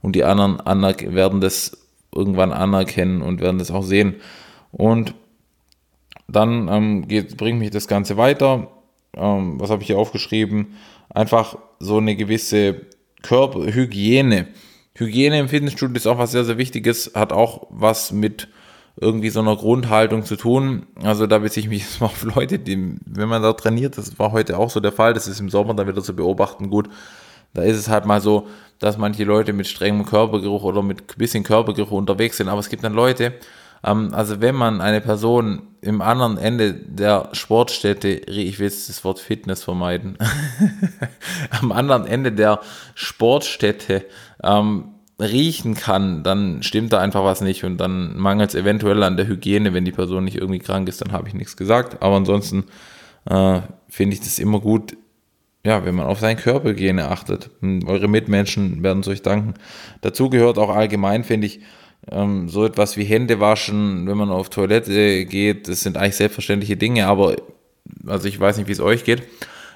und 0.00 0.14
die 0.14 0.24
anderen 0.24 0.58
werden 0.64 1.40
das 1.40 1.76
irgendwann 2.14 2.52
anerkennen 2.52 3.22
und 3.22 3.40
werden 3.40 3.58
das 3.58 3.72
auch 3.72 3.82
sehen. 3.82 4.14
Und 4.70 5.14
dann 6.28 6.68
ähm, 6.68 7.08
geht, 7.08 7.36
bringt 7.36 7.58
mich 7.58 7.70
das 7.70 7.88
Ganze 7.88 8.16
weiter 8.16 8.68
ähm, 9.16 9.60
was 9.60 9.70
habe 9.70 9.82
ich 9.82 9.88
hier 9.88 9.98
aufgeschrieben? 9.98 10.76
Einfach 11.10 11.56
so 11.78 11.98
eine 11.98 12.16
gewisse 12.16 12.82
Körperhygiene. 13.22 14.48
Hygiene 14.96 15.40
im 15.40 15.48
Fitnessstudio 15.48 15.96
ist 15.96 16.06
auch 16.06 16.18
was 16.18 16.32
sehr, 16.32 16.44
sehr 16.44 16.58
Wichtiges, 16.58 17.12
hat 17.14 17.32
auch 17.32 17.66
was 17.70 18.12
mit 18.12 18.48
irgendwie 19.00 19.30
so 19.30 19.40
einer 19.40 19.56
Grundhaltung 19.56 20.24
zu 20.24 20.36
tun. 20.36 20.86
Also 21.02 21.26
da 21.26 21.38
beziehe 21.38 21.64
ich 21.64 21.70
mich 21.70 21.82
jetzt 21.82 22.00
mal 22.00 22.06
auf 22.06 22.22
Leute, 22.22 22.58
die, 22.58 22.96
wenn 23.04 23.28
man 23.28 23.42
da 23.42 23.52
trainiert, 23.52 23.98
das 23.98 24.18
war 24.18 24.32
heute 24.32 24.58
auch 24.58 24.70
so 24.70 24.80
der 24.80 24.92
Fall, 24.92 25.14
das 25.14 25.26
ist 25.26 25.40
im 25.40 25.50
Sommer 25.50 25.74
dann 25.74 25.88
wieder 25.88 26.02
zu 26.02 26.14
beobachten, 26.14 26.70
gut, 26.70 26.88
da 27.54 27.62
ist 27.62 27.76
es 27.76 27.88
halt 27.88 28.04
mal 28.04 28.20
so, 28.20 28.46
dass 28.78 28.98
manche 28.98 29.24
Leute 29.24 29.52
mit 29.52 29.66
strengem 29.66 30.04
Körpergeruch 30.04 30.64
oder 30.64 30.82
mit 30.82 31.16
bisschen 31.16 31.44
Körpergeruch 31.44 31.92
unterwegs 31.92 32.36
sind, 32.36 32.48
aber 32.48 32.60
es 32.60 32.68
gibt 32.68 32.84
dann 32.84 32.94
Leute, 32.94 33.34
also 33.84 34.40
wenn 34.40 34.54
man 34.54 34.80
eine 34.80 35.02
Person 35.02 35.62
im 35.82 36.00
anderen 36.00 36.38
Ende 36.38 36.72
der 36.72 37.28
Sportstätte, 37.32 38.08
ich 38.08 38.58
will 38.58 38.66
jetzt 38.66 38.88
das 38.88 39.04
Wort 39.04 39.18
Fitness 39.18 39.62
vermeiden, 39.62 40.16
am 41.60 41.70
anderen 41.70 42.06
Ende 42.06 42.32
der 42.32 42.60
Sportstätte 42.94 44.06
ähm, 44.42 44.94
riechen 45.20 45.74
kann, 45.74 46.22
dann 46.22 46.62
stimmt 46.62 46.94
da 46.94 47.00
einfach 47.00 47.24
was 47.24 47.42
nicht 47.42 47.64
und 47.64 47.76
dann 47.76 48.16
mangelt 48.16 48.50
es 48.50 48.54
eventuell 48.54 49.02
an 49.02 49.18
der 49.18 49.28
Hygiene, 49.28 49.74
wenn 49.74 49.84
die 49.84 49.92
Person 49.92 50.24
nicht 50.24 50.36
irgendwie 50.36 50.60
krank 50.60 50.88
ist, 50.88 51.02
dann 51.02 51.12
habe 51.12 51.28
ich 51.28 51.34
nichts 51.34 51.56
gesagt. 51.56 52.02
Aber 52.02 52.16
ansonsten 52.16 52.64
äh, 53.26 53.60
finde 53.88 54.14
ich 54.14 54.20
das 54.20 54.38
immer 54.38 54.60
gut, 54.60 54.96
ja, 55.64 55.84
wenn 55.84 55.94
man 55.94 56.06
auf 56.06 56.20
seine 56.20 56.40
Körperhygiene 56.40 57.08
achtet. 57.08 57.50
Eure 57.86 58.08
Mitmenschen 58.08 58.82
werden 58.82 59.00
es 59.00 59.08
euch 59.08 59.22
danken. 59.22 59.54
Dazu 60.00 60.30
gehört 60.30 60.58
auch 60.58 60.74
allgemein, 60.74 61.24
finde 61.24 61.46
ich, 61.46 61.60
ähm, 62.10 62.48
so 62.48 62.64
etwas 62.64 62.96
wie 62.96 63.04
Hände 63.04 63.40
waschen, 63.40 64.06
wenn 64.06 64.16
man 64.16 64.30
auf 64.30 64.50
Toilette 64.50 65.24
geht, 65.26 65.68
das 65.68 65.82
sind 65.82 65.96
eigentlich 65.96 66.16
selbstverständliche 66.16 66.76
Dinge, 66.76 67.06
aber 67.06 67.36
also 68.06 68.28
ich 68.28 68.38
weiß 68.38 68.58
nicht, 68.58 68.68
wie 68.68 68.72
es 68.72 68.80
euch 68.80 69.04
geht. 69.04 69.22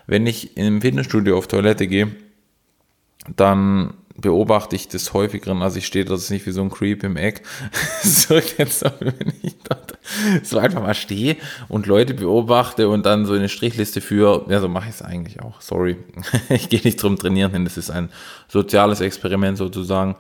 Wenn 0.07 0.27
ich 0.27 0.57
im 0.57 0.81
Fitnessstudio 0.81 1.37
auf 1.37 1.49
Toilette 1.49 1.87
gehe, 1.87 2.09
dann 3.37 3.95
beobachte 4.21 4.75
ich 4.75 4.89
das 4.89 5.13
häufigeren, 5.13 5.63
also 5.63 5.79
ich 5.79 5.87
stehe 5.87 6.05
dort 6.05 6.29
nicht 6.31 6.45
wie 6.45 6.51
so 6.51 6.61
ein 6.61 6.71
Creep 6.71 7.05
im 7.05 7.17
Eck, 7.17 7.43
so 8.03 8.35
jetzt, 8.35 8.85
wenn 8.99 9.33
ich 9.43 9.55
dort 9.59 9.97
so 10.43 10.59
einfach 10.59 10.83
mal 10.83 10.95
stehe 10.95 11.37
und 11.69 11.87
Leute 11.87 12.15
beobachte 12.15 12.89
und 12.89 13.07
dann 13.07 13.27
so 13.27 13.35
eine 13.35 13.49
Strichliste 13.49 14.01
für, 14.01 14.47
ja, 14.49 14.61
so 14.61 14.69
mache 14.69 14.89
ich 14.89 14.97
es 14.97 15.03
eigentlich 15.03 15.41
auch, 15.41 15.61
sorry, 15.61 15.97
ich 16.49 16.69
gehe 16.69 16.81
nicht 16.83 17.01
drum 17.01 17.17
trainieren 17.17 17.53
hin, 17.53 17.65
das 17.65 17.77
ist 17.77 17.91
ein 17.91 18.09
soziales 18.49 19.01
Experiment 19.01 19.57
sozusagen, 19.57 20.17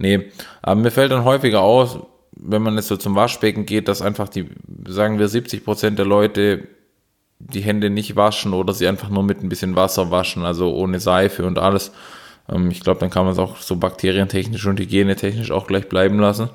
nee, 0.00 0.30
aber 0.62 0.80
mir 0.80 0.90
fällt 0.90 1.12
dann 1.12 1.24
häufiger 1.24 1.60
aus, 1.60 1.98
wenn 2.32 2.62
man 2.62 2.74
jetzt 2.76 2.88
so 2.88 2.96
zum 2.96 3.14
Waschbecken 3.14 3.66
geht, 3.66 3.88
dass 3.88 4.02
einfach 4.02 4.28
die, 4.28 4.48
sagen 4.88 5.18
wir 5.18 5.28
70 5.28 5.64
Prozent 5.64 5.98
der 5.98 6.06
Leute 6.06 6.66
die 7.38 7.60
Hände 7.60 7.88
nicht 7.88 8.16
waschen 8.16 8.52
oder 8.52 8.74
sie 8.74 8.86
einfach 8.86 9.08
nur 9.08 9.22
mit 9.22 9.42
ein 9.42 9.48
bisschen 9.48 9.76
Wasser 9.76 10.10
waschen, 10.10 10.44
also 10.44 10.74
ohne 10.74 11.00
Seife 11.00 11.46
und 11.46 11.58
alles 11.58 11.92
ähm, 12.50 12.70
ich 12.70 12.80
glaube, 12.80 13.00
dann 13.00 13.10
kann 13.10 13.24
man 13.24 13.32
es 13.32 13.38
auch 13.38 13.56
so 13.56 13.76
bakterientechnisch 13.76 14.66
und 14.66 14.80
hygienetechnisch 14.80 15.50
auch 15.50 15.66
gleich 15.66 15.88
bleiben 15.88 16.18
lassen. 16.18 16.50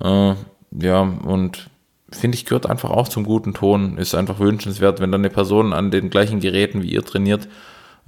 Äh, 0.00 0.34
ja, 0.80 1.00
und 1.00 1.70
finde 2.10 2.36
ich, 2.36 2.44
gehört 2.44 2.66
einfach 2.66 2.90
auch 2.90 3.08
zum 3.08 3.24
guten 3.24 3.54
Ton. 3.54 3.98
Ist 3.98 4.14
einfach 4.14 4.38
wünschenswert, 4.38 5.00
wenn 5.00 5.12
dann 5.12 5.22
eine 5.22 5.30
Person 5.30 5.72
an 5.72 5.90
den 5.90 6.10
gleichen 6.10 6.40
Geräten 6.40 6.82
wie 6.82 6.92
ihr 6.92 7.04
trainiert. 7.04 7.48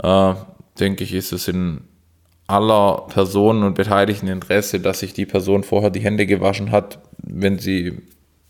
Äh, 0.02 0.34
denke 0.78 1.04
ich, 1.04 1.14
ist 1.14 1.32
es 1.32 1.48
in 1.48 1.82
aller 2.46 3.06
Personen 3.08 3.62
und 3.62 3.74
Beteiligten 3.74 4.28
Interesse, 4.28 4.80
dass 4.80 5.00
sich 5.00 5.14
die 5.14 5.26
Person 5.26 5.64
vorher 5.64 5.90
die 5.90 6.00
Hände 6.00 6.26
gewaschen 6.26 6.70
hat, 6.70 6.98
wenn 7.22 7.58
sie 7.58 7.98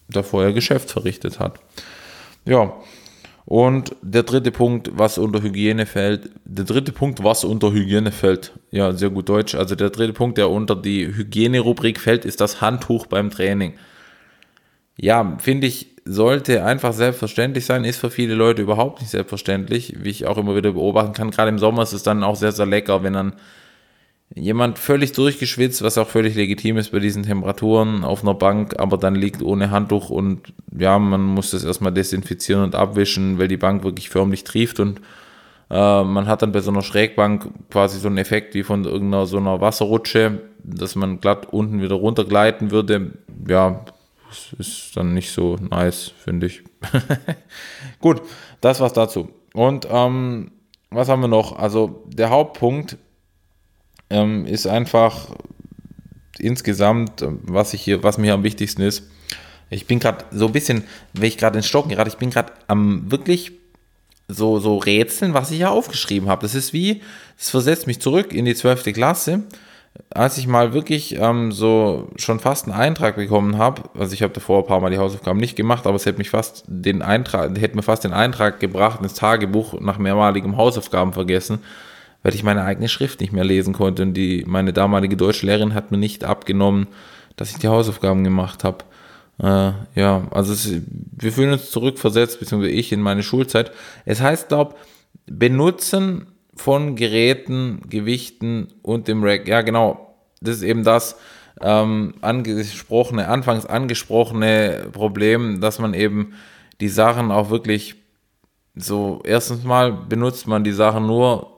da 0.08 0.22
vorher 0.22 0.52
Geschäft 0.52 0.90
verrichtet 0.90 1.38
hat. 1.38 1.60
Ja, 2.44 2.74
und 3.46 3.94
der 4.00 4.22
dritte 4.22 4.50
Punkt, 4.50 4.90
was 4.94 5.18
unter 5.18 5.42
Hygiene 5.42 5.86
fällt, 5.86 6.30
der 6.44 6.64
dritte 6.64 6.92
Punkt, 6.92 7.22
was 7.22 7.44
unter 7.44 7.72
Hygiene 7.72 8.10
fällt, 8.10 8.52
ja, 8.70 8.92
sehr 8.92 9.10
gut 9.10 9.28
Deutsch, 9.28 9.54
also 9.54 9.74
der 9.74 9.90
dritte 9.90 10.14
Punkt, 10.14 10.38
der 10.38 10.50
unter 10.50 10.74
die 10.74 11.06
Hygiene-Rubrik 11.06 12.00
fällt, 12.00 12.24
ist 12.24 12.40
das 12.40 12.60
Handtuch 12.62 13.06
beim 13.06 13.30
Training. 13.30 13.74
Ja, 14.96 15.36
finde 15.40 15.66
ich, 15.66 15.88
sollte 16.06 16.64
einfach 16.64 16.92
selbstverständlich 16.92 17.66
sein, 17.66 17.84
ist 17.84 17.98
für 17.98 18.10
viele 18.10 18.34
Leute 18.34 18.62
überhaupt 18.62 19.00
nicht 19.00 19.10
selbstverständlich, 19.10 19.94
wie 19.98 20.10
ich 20.10 20.26
auch 20.26 20.38
immer 20.38 20.56
wieder 20.56 20.72
beobachten 20.72 21.12
kann. 21.12 21.30
Gerade 21.30 21.50
im 21.50 21.58
Sommer 21.58 21.82
ist 21.82 21.92
es 21.92 22.02
dann 22.02 22.22
auch 22.22 22.36
sehr, 22.36 22.52
sehr 22.52 22.66
lecker, 22.66 23.02
wenn 23.02 23.14
dann 23.14 23.32
jemand 24.34 24.78
völlig 24.78 25.12
durchgeschwitzt, 25.12 25.82
was 25.82 25.98
auch 25.98 26.08
völlig 26.08 26.34
legitim 26.34 26.76
ist 26.76 26.92
bei 26.92 26.98
diesen 26.98 27.22
Temperaturen 27.22 28.04
auf 28.04 28.22
einer 28.22 28.34
Bank, 28.34 28.78
aber 28.78 28.96
dann 28.96 29.14
liegt 29.14 29.42
ohne 29.42 29.70
Handtuch 29.70 30.10
und 30.10 30.52
ja, 30.76 30.98
man 30.98 31.22
muss 31.22 31.50
das 31.50 31.64
erstmal 31.64 31.92
desinfizieren 31.92 32.62
und 32.62 32.74
abwischen, 32.74 33.38
weil 33.38 33.48
die 33.48 33.56
Bank 33.56 33.84
wirklich 33.84 34.10
förmlich 34.10 34.44
trieft 34.44 34.80
und 34.80 35.00
äh, 35.70 36.04
man 36.04 36.26
hat 36.26 36.42
dann 36.42 36.52
bei 36.52 36.60
so 36.60 36.70
einer 36.70 36.82
Schrägbank 36.82 37.48
quasi 37.70 37.98
so 37.98 38.08
einen 38.08 38.18
Effekt 38.18 38.54
wie 38.54 38.62
von 38.62 38.84
irgendeiner 38.84 39.26
so 39.26 39.36
einer 39.36 39.60
Wasserrutsche, 39.60 40.40
dass 40.62 40.96
man 40.96 41.20
glatt 41.20 41.52
unten 41.52 41.80
wieder 41.80 41.94
runtergleiten 41.94 42.70
würde. 42.70 43.12
Ja, 43.48 43.84
das 44.28 44.54
ist 44.58 44.96
dann 44.96 45.14
nicht 45.14 45.30
so 45.30 45.56
nice, 45.56 46.12
finde 46.16 46.46
ich. 46.46 46.64
Gut, 48.00 48.22
das 48.60 48.80
war's 48.80 48.92
dazu. 48.92 49.28
Und 49.52 49.86
ähm, 49.90 50.50
was 50.90 51.08
haben 51.08 51.22
wir 51.22 51.28
noch? 51.28 51.58
Also 51.58 52.04
der 52.08 52.30
Hauptpunkt 52.30 52.96
ähm, 54.14 54.46
ist 54.46 54.66
einfach 54.66 55.28
insgesamt, 56.38 57.24
was 57.42 57.74
ich 57.74 57.82
hier, 57.82 58.02
was 58.02 58.18
mir 58.18 58.34
am 58.34 58.44
wichtigsten 58.44 58.82
ist. 58.82 59.10
Ich 59.70 59.86
bin 59.86 59.98
gerade 59.98 60.24
so 60.30 60.46
ein 60.46 60.52
bisschen, 60.52 60.84
wenn 61.12 61.28
ich 61.28 61.38
gerade 61.38 61.56
ins 61.56 61.66
Stocken 61.66 61.90
gerade, 61.90 62.08
ich 62.08 62.16
bin 62.16 62.30
gerade 62.30 62.52
am 62.68 63.10
wirklich 63.10 63.52
so, 64.28 64.58
so 64.58 64.78
rätseln, 64.78 65.34
was 65.34 65.50
ich 65.50 65.60
ja 65.60 65.70
aufgeschrieben 65.70 66.28
habe. 66.28 66.42
Das 66.42 66.54
ist 66.54 66.72
wie, 66.72 67.02
es 67.38 67.50
versetzt 67.50 67.86
mich 67.86 68.00
zurück 68.00 68.32
in 68.32 68.44
die 68.44 68.54
12. 68.54 68.84
Klasse, 68.92 69.42
als 70.10 70.38
ich 70.38 70.46
mal 70.46 70.72
wirklich 70.72 71.16
ähm, 71.16 71.52
so 71.52 72.10
schon 72.16 72.40
fast 72.40 72.66
einen 72.66 72.74
Eintrag 72.74 73.16
bekommen 73.16 73.58
habe. 73.58 73.82
Also 73.98 74.14
ich 74.14 74.22
habe 74.22 74.32
davor 74.32 74.60
ein 74.62 74.66
paar 74.66 74.80
Mal 74.80 74.90
die 74.90 74.98
Hausaufgaben 74.98 75.40
nicht 75.40 75.56
gemacht, 75.56 75.86
aber 75.86 75.96
es 75.96 76.06
hätte 76.06 76.18
mich 76.18 76.30
fast 76.30 76.64
den 76.68 77.02
Eintrag, 77.02 77.58
hätte 77.58 77.76
mir 77.76 77.82
fast 77.82 78.04
den 78.04 78.12
Eintrag 78.12 78.60
gebracht 78.60 79.00
ins 79.02 79.14
Tagebuch 79.14 79.80
nach 79.80 79.98
mehrmaligem 79.98 80.56
Hausaufgaben 80.56 81.12
vergessen 81.12 81.60
weil 82.24 82.34
ich 82.34 82.42
meine 82.42 82.64
eigene 82.64 82.88
Schrift 82.88 83.20
nicht 83.20 83.32
mehr 83.32 83.44
lesen 83.44 83.74
konnte 83.74 84.02
und 84.02 84.14
die, 84.14 84.44
meine 84.48 84.72
damalige 84.72 85.16
Deutschlehrerin 85.16 85.74
hat 85.74 85.92
mir 85.92 85.98
nicht 85.98 86.24
abgenommen, 86.24 86.88
dass 87.36 87.50
ich 87.50 87.58
die 87.58 87.68
Hausaufgaben 87.68 88.24
gemacht 88.24 88.64
habe. 88.64 88.78
Äh, 89.38 89.72
ja, 90.00 90.26
also 90.30 90.54
es, 90.54 90.72
wir 90.90 91.32
fühlen 91.32 91.52
uns 91.52 91.70
zurückversetzt, 91.70 92.40
beziehungsweise 92.40 92.72
ich 92.72 92.92
in 92.92 93.02
meine 93.02 93.22
Schulzeit. 93.22 93.70
Es 94.06 94.20
heißt, 94.20 94.48
glaube 94.48 94.74
Benutzen 95.26 96.26
von 96.56 96.96
Geräten, 96.96 97.82
Gewichten 97.90 98.68
und 98.82 99.06
dem 99.06 99.22
Rack. 99.22 99.46
Ja, 99.46 99.60
genau. 99.60 100.14
Das 100.40 100.56
ist 100.56 100.62
eben 100.62 100.82
das 100.82 101.16
ähm, 101.60 102.14
angesprochene, 102.22 103.28
anfangs 103.28 103.66
angesprochene 103.66 104.86
Problem, 104.92 105.60
dass 105.60 105.78
man 105.78 105.92
eben 105.92 106.34
die 106.80 106.88
Sachen 106.88 107.30
auch 107.30 107.50
wirklich 107.50 107.96
so, 108.74 109.20
erstens 109.24 109.62
mal 109.62 109.92
benutzt 109.92 110.46
man 110.46 110.64
die 110.64 110.72
Sachen 110.72 111.06
nur 111.06 111.53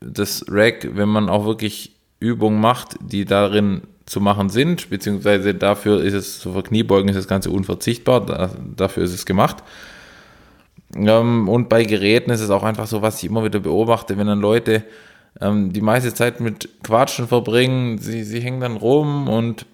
das 0.00 0.44
Rack, 0.48 0.88
wenn 0.94 1.08
man 1.08 1.28
auch 1.28 1.44
wirklich 1.44 1.96
Übungen 2.18 2.60
macht, 2.60 2.96
die 3.00 3.24
darin 3.24 3.82
zu 4.06 4.20
machen 4.20 4.48
sind, 4.48 4.90
beziehungsweise 4.90 5.54
dafür 5.54 6.02
ist 6.02 6.14
es, 6.14 6.42
für 6.42 6.62
Kniebeugen 6.62 7.08
ist 7.08 7.16
das 7.16 7.28
Ganze 7.28 7.50
unverzichtbar, 7.50 8.26
da, 8.26 8.50
dafür 8.76 9.04
ist 9.04 9.14
es 9.14 9.24
gemacht. 9.24 9.62
Ähm, 10.94 11.48
und 11.48 11.68
bei 11.68 11.84
Geräten 11.84 12.30
ist 12.30 12.40
es 12.40 12.50
auch 12.50 12.64
einfach 12.64 12.86
so, 12.86 13.02
was 13.02 13.22
ich 13.22 13.30
immer 13.30 13.44
wieder 13.44 13.60
beobachte, 13.60 14.18
wenn 14.18 14.26
dann 14.26 14.40
Leute 14.40 14.82
ähm, 15.40 15.72
die 15.72 15.80
meiste 15.80 16.12
Zeit 16.12 16.40
mit 16.40 16.68
Quatschen 16.82 17.28
verbringen, 17.28 17.98
sie, 17.98 18.24
sie 18.24 18.40
hängen 18.40 18.60
dann 18.60 18.76
rum 18.76 19.28
und 19.28 19.66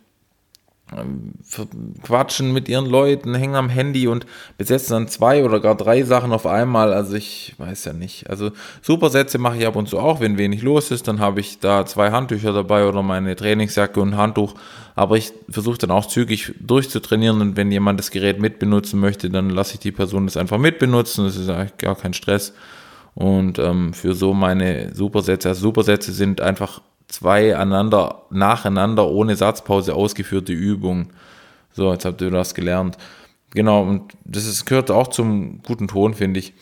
quatschen 2.02 2.52
mit 2.52 2.68
ihren 2.68 2.86
Leuten, 2.86 3.34
hängen 3.34 3.56
am 3.56 3.68
Handy 3.68 4.06
und 4.06 4.24
besetzen 4.56 4.92
dann 4.92 5.08
zwei 5.08 5.44
oder 5.44 5.58
gar 5.58 5.74
drei 5.74 6.04
Sachen 6.04 6.32
auf 6.32 6.46
einmal. 6.46 6.92
Also 6.92 7.16
ich 7.16 7.54
weiß 7.58 7.86
ja 7.86 7.92
nicht. 7.92 8.30
Also 8.30 8.52
Supersätze 8.82 9.38
mache 9.38 9.58
ich 9.58 9.66
ab 9.66 9.74
und 9.74 9.88
zu 9.88 9.98
auch, 9.98 10.20
wenn 10.20 10.38
wenig 10.38 10.62
los 10.62 10.92
ist, 10.92 11.08
dann 11.08 11.18
habe 11.18 11.40
ich 11.40 11.58
da 11.58 11.84
zwei 11.86 12.12
Handtücher 12.12 12.52
dabei 12.52 12.86
oder 12.86 13.02
meine 13.02 13.34
Trainingsjacke 13.34 14.00
und 14.00 14.16
Handtuch. 14.16 14.54
Aber 14.94 15.16
ich 15.16 15.32
versuche 15.48 15.78
dann 15.78 15.90
auch 15.90 16.06
zügig 16.06 16.54
durchzutrainieren 16.60 17.40
und 17.40 17.56
wenn 17.56 17.72
jemand 17.72 17.98
das 17.98 18.12
Gerät 18.12 18.40
mitbenutzen 18.40 19.00
möchte, 19.00 19.28
dann 19.28 19.50
lasse 19.50 19.74
ich 19.74 19.80
die 19.80 19.92
Person 19.92 20.26
das 20.26 20.36
einfach 20.36 20.58
mitbenutzen. 20.58 21.24
Das 21.24 21.36
ist 21.36 21.48
eigentlich 21.48 21.78
gar 21.78 21.96
kein 21.96 22.14
Stress. 22.14 22.54
Und 23.14 23.58
ähm, 23.58 23.92
für 23.92 24.14
so 24.14 24.34
meine 24.34 24.94
Supersätze, 24.94 25.48
also 25.48 25.62
Supersätze 25.62 26.12
sind 26.12 26.40
einfach 26.40 26.80
zwei 27.08 27.56
aneinander, 27.56 28.22
nacheinander 28.30 29.08
ohne 29.08 29.36
Satzpause 29.36 29.94
ausgeführte 29.94 30.52
Übungen. 30.52 31.10
So, 31.72 31.92
jetzt 31.92 32.04
habt 32.04 32.20
ihr 32.20 32.30
das 32.30 32.54
gelernt. 32.54 32.96
Genau, 33.50 33.82
und 33.82 34.12
das 34.24 34.46
ist, 34.46 34.64
gehört 34.66 34.90
auch 34.90 35.08
zum 35.08 35.62
guten 35.62 35.88
Ton, 35.88 36.14
finde 36.14 36.40
ich. 36.40 36.52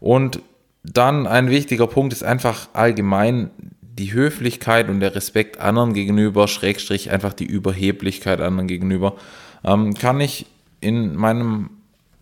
Und 0.00 0.40
dann 0.82 1.26
ein 1.26 1.50
wichtiger 1.50 1.86
Punkt 1.86 2.12
ist 2.12 2.22
einfach 2.22 2.68
allgemein 2.72 3.50
die 3.80 4.12
Höflichkeit 4.12 4.88
und 4.88 5.00
der 5.00 5.14
Respekt 5.14 5.58
anderen 5.58 5.94
gegenüber, 5.94 6.48
Schrägstrich 6.48 7.10
einfach 7.10 7.32
die 7.32 7.46
Überheblichkeit 7.46 8.40
anderen 8.40 8.68
gegenüber. 8.68 9.16
Ähm, 9.64 9.94
kann 9.94 10.20
ich 10.20 10.46
in 10.80 11.16
meinem 11.16 11.70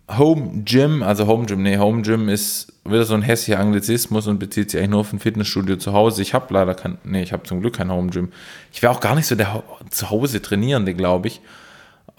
Home 0.07 0.63
Gym, 0.63 1.01
also 1.01 1.25
Home 1.25 1.45
Gym, 1.45 1.63
nee, 1.63 1.77
Home 1.77 2.03
Gym 2.03 2.29
ist 2.29 2.73
wieder 2.85 3.05
so 3.05 3.15
ein 3.15 3.23
hässlicher 3.23 3.59
Anglizismus 3.59 4.27
und 4.27 4.37
bezieht 4.37 4.69
sich 4.69 4.79
eigentlich 4.79 4.91
nur 4.91 4.99
auf 4.99 5.11
ein 5.11 5.19
Fitnessstudio 5.19 5.77
zu 5.77 5.93
Hause. 5.93 6.21
Ich 6.21 6.35
habe 6.35 6.53
leider 6.53 6.75
kein, 6.75 6.99
nee, 7.03 7.23
ich 7.23 7.33
habe 7.33 7.43
zum 7.43 7.61
Glück 7.61 7.75
kein 7.75 7.91
Home 7.91 8.11
Gym. 8.11 8.31
Ich 8.71 8.83
wäre 8.83 8.91
auch 8.91 8.99
gar 8.99 9.15
nicht 9.15 9.25
so 9.25 9.35
der 9.35 9.63
zu 9.89 10.11
Hause 10.11 10.41
Trainierende, 10.41 10.93
glaube 10.93 11.27
ich. 11.27 11.41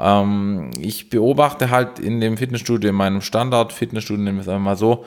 Ähm, 0.01 0.73
ich 0.81 1.11
beobachte 1.11 1.71
halt 1.71 2.01
in 2.01 2.21
dem 2.21 2.37
Fitnessstudio, 2.37 2.91
in 2.91 2.97
meinem 2.97 3.21
Standard-Fitnessstudio, 3.21 4.23
nehmen 4.23 4.39
wir 4.39 4.43
es 4.43 4.49
einmal 4.49 4.73
mal 4.73 4.77
so, 4.77 5.05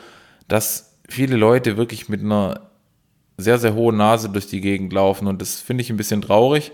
dass 0.48 0.98
viele 1.08 1.36
Leute 1.36 1.76
wirklich 1.76 2.08
mit 2.08 2.22
einer 2.22 2.62
sehr, 3.38 3.58
sehr 3.58 3.74
hohen 3.74 3.98
Nase 3.98 4.30
durch 4.30 4.48
die 4.48 4.62
Gegend 4.62 4.94
laufen 4.94 5.28
und 5.28 5.42
das 5.42 5.60
finde 5.60 5.82
ich 5.82 5.90
ein 5.90 5.98
bisschen 5.98 6.22
traurig, 6.22 6.72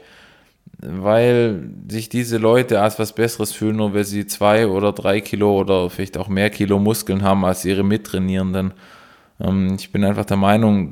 weil 0.82 1.70
sich 1.90 2.10
diese 2.10 2.38
Leute 2.38 2.82
als 2.82 3.00
was 3.00 3.14
Besseres 3.14 3.52
fühlen, 3.52 3.78
nur 3.78 3.94
weil 3.94 4.04
sie 4.04 4.28
zwei 4.28 4.68
oder 4.68 4.92
drei 4.92 5.22
Kilo 5.22 5.60
oder 5.60 5.90
vielleicht 5.90 6.18
auch 6.18 6.28
mehr 6.28 6.50
Kilo 6.50 6.80
Muskeln 6.80 7.24
haben 7.24 7.46
als 7.46 7.66
ihre 7.66 7.84
Mittrainierenden. 7.84 8.74
Ähm, 9.40 9.76
ich 9.78 9.92
bin 9.92 10.04
einfach 10.04 10.26
der 10.26 10.38
Meinung, 10.38 10.92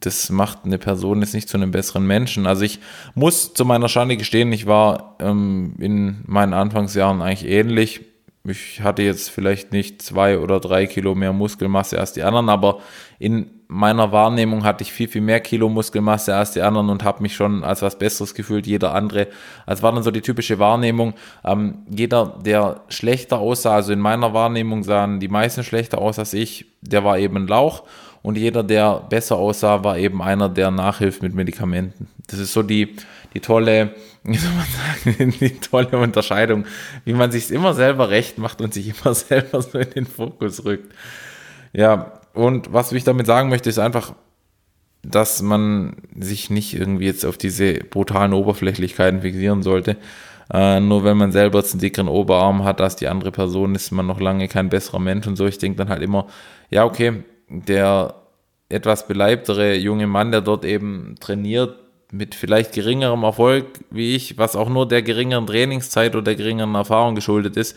das 0.00 0.30
macht 0.30 0.64
eine 0.64 0.78
Person 0.78 1.20
jetzt 1.20 1.34
nicht 1.34 1.48
zu 1.48 1.56
einem 1.56 1.70
besseren 1.70 2.06
Menschen. 2.06 2.46
Also 2.46 2.62
ich 2.62 2.80
muss 3.14 3.54
zu 3.54 3.64
meiner 3.64 3.88
Schande 3.88 4.16
gestehen, 4.16 4.52
ich 4.52 4.66
war 4.66 5.16
ähm, 5.20 5.74
in 5.78 6.22
meinen 6.26 6.54
Anfangsjahren 6.54 7.22
eigentlich 7.22 7.50
ähnlich 7.50 8.02
ich 8.44 8.80
hatte 8.80 9.02
jetzt 9.02 9.30
vielleicht 9.30 9.72
nicht 9.72 10.00
zwei 10.00 10.38
oder 10.38 10.60
drei 10.60 10.86
Kilo 10.86 11.14
mehr 11.14 11.32
Muskelmasse 11.32 11.98
als 12.00 12.14
die 12.14 12.22
anderen, 12.22 12.48
aber 12.48 12.80
in 13.18 13.50
meiner 13.68 14.12
Wahrnehmung 14.12 14.64
hatte 14.64 14.82
ich 14.82 14.92
viel, 14.92 15.08
viel 15.08 15.20
mehr 15.20 15.40
Kilo 15.40 15.68
Muskelmasse 15.68 16.34
als 16.34 16.52
die 16.52 16.62
anderen 16.62 16.88
und 16.88 17.04
habe 17.04 17.22
mich 17.22 17.34
schon 17.36 17.62
als 17.62 17.82
was 17.82 17.98
Besseres 17.98 18.34
gefühlt, 18.34 18.66
jeder 18.66 18.94
andere. 18.94 19.28
Das 19.66 19.82
war 19.82 19.92
dann 19.92 20.02
so 20.02 20.10
die 20.10 20.22
typische 20.22 20.58
Wahrnehmung. 20.58 21.14
Ähm, 21.44 21.78
jeder, 21.88 22.38
der 22.44 22.80
schlechter 22.88 23.38
aussah, 23.38 23.74
also 23.74 23.92
in 23.92 24.00
meiner 24.00 24.32
Wahrnehmung 24.32 24.82
sahen 24.82 25.20
die 25.20 25.28
meisten 25.28 25.62
schlechter 25.62 25.98
aus 25.98 26.18
als 26.18 26.32
ich, 26.32 26.66
der 26.80 27.04
war 27.04 27.18
eben 27.18 27.36
ein 27.36 27.46
Lauch. 27.46 27.84
Und 28.22 28.36
jeder, 28.36 28.62
der 28.62 29.02
besser 29.08 29.36
aussah, 29.36 29.84
war 29.84 29.96
eben 29.96 30.20
einer, 30.20 30.48
der 30.48 30.70
nachhilft 30.70 31.22
mit 31.22 31.34
Medikamenten. 31.34 32.08
Das 32.26 32.38
ist 32.38 32.52
so 32.52 32.62
die, 32.62 32.96
die 33.34 33.40
tolle, 33.40 33.94
wie 34.24 34.36
soll 34.36 34.52
man 34.52 34.66
sagen, 35.04 35.34
die 35.40 35.60
tolle 35.60 35.98
Unterscheidung, 35.98 36.66
wie 37.04 37.12
man 37.12 37.30
sich 37.32 37.50
immer 37.50 37.74
selber 37.74 38.10
recht 38.10 38.38
macht 38.38 38.60
und 38.60 38.74
sich 38.74 38.88
immer 38.88 39.14
selber 39.14 39.62
so 39.62 39.78
in 39.78 39.90
den 39.90 40.06
Fokus 40.06 40.64
rückt. 40.64 40.94
Ja, 41.72 42.20
und 42.34 42.72
was 42.72 42.92
ich 42.92 43.04
damit 43.04 43.26
sagen 43.26 43.48
möchte, 43.48 43.68
ist 43.68 43.78
einfach, 43.78 44.14
dass 45.02 45.40
man 45.40 45.96
sich 46.18 46.50
nicht 46.50 46.74
irgendwie 46.74 47.06
jetzt 47.06 47.24
auf 47.24 47.38
diese 47.38 47.74
brutalen 47.74 48.34
Oberflächlichkeiten 48.34 49.22
fixieren 49.22 49.62
sollte. 49.62 49.96
Äh, 50.52 50.80
nur 50.80 51.04
wenn 51.04 51.16
man 51.16 51.32
selber 51.32 51.60
jetzt 51.60 51.72
einen 51.72 51.80
dickeren 51.80 52.08
Oberarm 52.08 52.64
hat 52.64 52.80
als 52.80 52.96
die 52.96 53.08
andere 53.08 53.30
Person, 53.30 53.74
ist 53.74 53.92
man 53.92 54.06
noch 54.06 54.20
lange 54.20 54.48
kein 54.48 54.68
besserer 54.68 54.98
Mensch 54.98 55.26
und 55.26 55.36
so. 55.36 55.46
Ich 55.46 55.58
denke 55.58 55.78
dann 55.78 55.88
halt 55.88 56.02
immer, 56.02 56.26
ja, 56.70 56.84
okay, 56.84 57.22
der 57.48 58.14
etwas 58.68 59.06
beleibtere 59.06 59.76
junge 59.76 60.06
Mann, 60.06 60.32
der 60.32 60.40
dort 60.40 60.64
eben 60.64 61.14
trainiert, 61.20 61.76
mit 62.12 62.34
vielleicht 62.34 62.72
geringerem 62.72 63.22
Erfolg 63.22 63.66
wie 63.90 64.14
ich, 64.14 64.38
was 64.38 64.56
auch 64.56 64.68
nur 64.68 64.86
der 64.86 65.02
geringeren 65.02 65.46
Trainingszeit 65.46 66.14
oder 66.14 66.24
der 66.24 66.36
geringeren 66.36 66.74
Erfahrung 66.74 67.14
geschuldet 67.14 67.56
ist, 67.56 67.76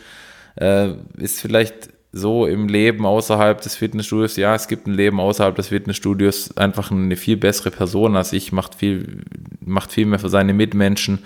äh, 0.56 0.94
ist 1.18 1.42
vielleicht 1.42 1.90
so 2.12 2.46
im 2.46 2.68
Leben 2.68 3.08
außerhalb 3.08 3.60
des 3.60 3.76
Fitnessstudios, 3.76 4.36
ja, 4.36 4.54
es 4.54 4.68
gibt 4.68 4.86
ein 4.86 4.94
Leben 4.94 5.20
außerhalb 5.20 5.56
des 5.56 5.70
Fitnessstudios, 5.70 6.56
einfach 6.56 6.92
eine 6.92 7.16
viel 7.16 7.38
bessere 7.38 7.72
Person 7.72 8.16
als 8.16 8.34
ich, 8.34 8.52
macht 8.52 8.76
viel, 8.76 9.24
macht 9.66 9.92
viel 9.92 10.06
mehr 10.06 10.20
für 10.20 10.30
seine 10.30 10.54
Mitmenschen, 10.54 11.20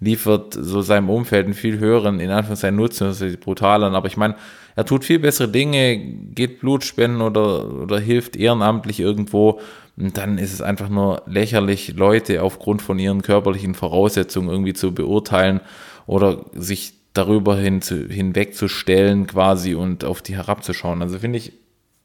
liefert 0.00 0.54
so 0.54 0.80
seinem 0.80 1.10
Umfeld 1.10 1.44
einen 1.44 1.54
viel 1.54 1.78
höheren, 1.78 2.20
in 2.20 2.30
Anführungszeichen, 2.30 2.76
Nutzen, 2.76 3.06
das 3.06 3.20
ist 3.20 3.40
brutal 3.40 3.84
aber 3.84 4.08
ich 4.08 4.16
meine, 4.16 4.36
er 4.76 4.86
tut 4.86 5.04
viel 5.04 5.18
bessere 5.18 5.48
Dinge, 5.48 5.98
geht 5.98 6.60
Blut 6.60 6.84
spenden 6.84 7.20
oder, 7.20 7.70
oder 7.70 8.00
hilft 8.00 8.34
ehrenamtlich 8.34 9.00
irgendwo, 9.00 9.60
und 9.96 10.18
dann 10.18 10.38
ist 10.38 10.52
es 10.52 10.60
einfach 10.60 10.88
nur 10.88 11.22
lächerlich, 11.26 11.94
Leute 11.94 12.42
aufgrund 12.42 12.82
von 12.82 12.98
ihren 12.98 13.22
körperlichen 13.22 13.74
Voraussetzungen 13.74 14.48
irgendwie 14.48 14.72
zu 14.72 14.92
beurteilen 14.92 15.60
oder 16.06 16.44
sich 16.52 16.94
darüber 17.12 17.56
hin 17.56 17.80
zu, 17.80 18.08
hinwegzustellen 18.08 19.28
quasi 19.28 19.74
und 19.74 20.04
auf 20.04 20.20
die 20.20 20.36
herabzuschauen. 20.36 21.00
Also 21.00 21.20
finde 21.20 21.38
ich 21.38 21.52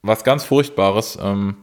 was 0.03 0.23
ganz 0.23 0.43
Furchtbares 0.43 1.17
ähm, 1.21 1.55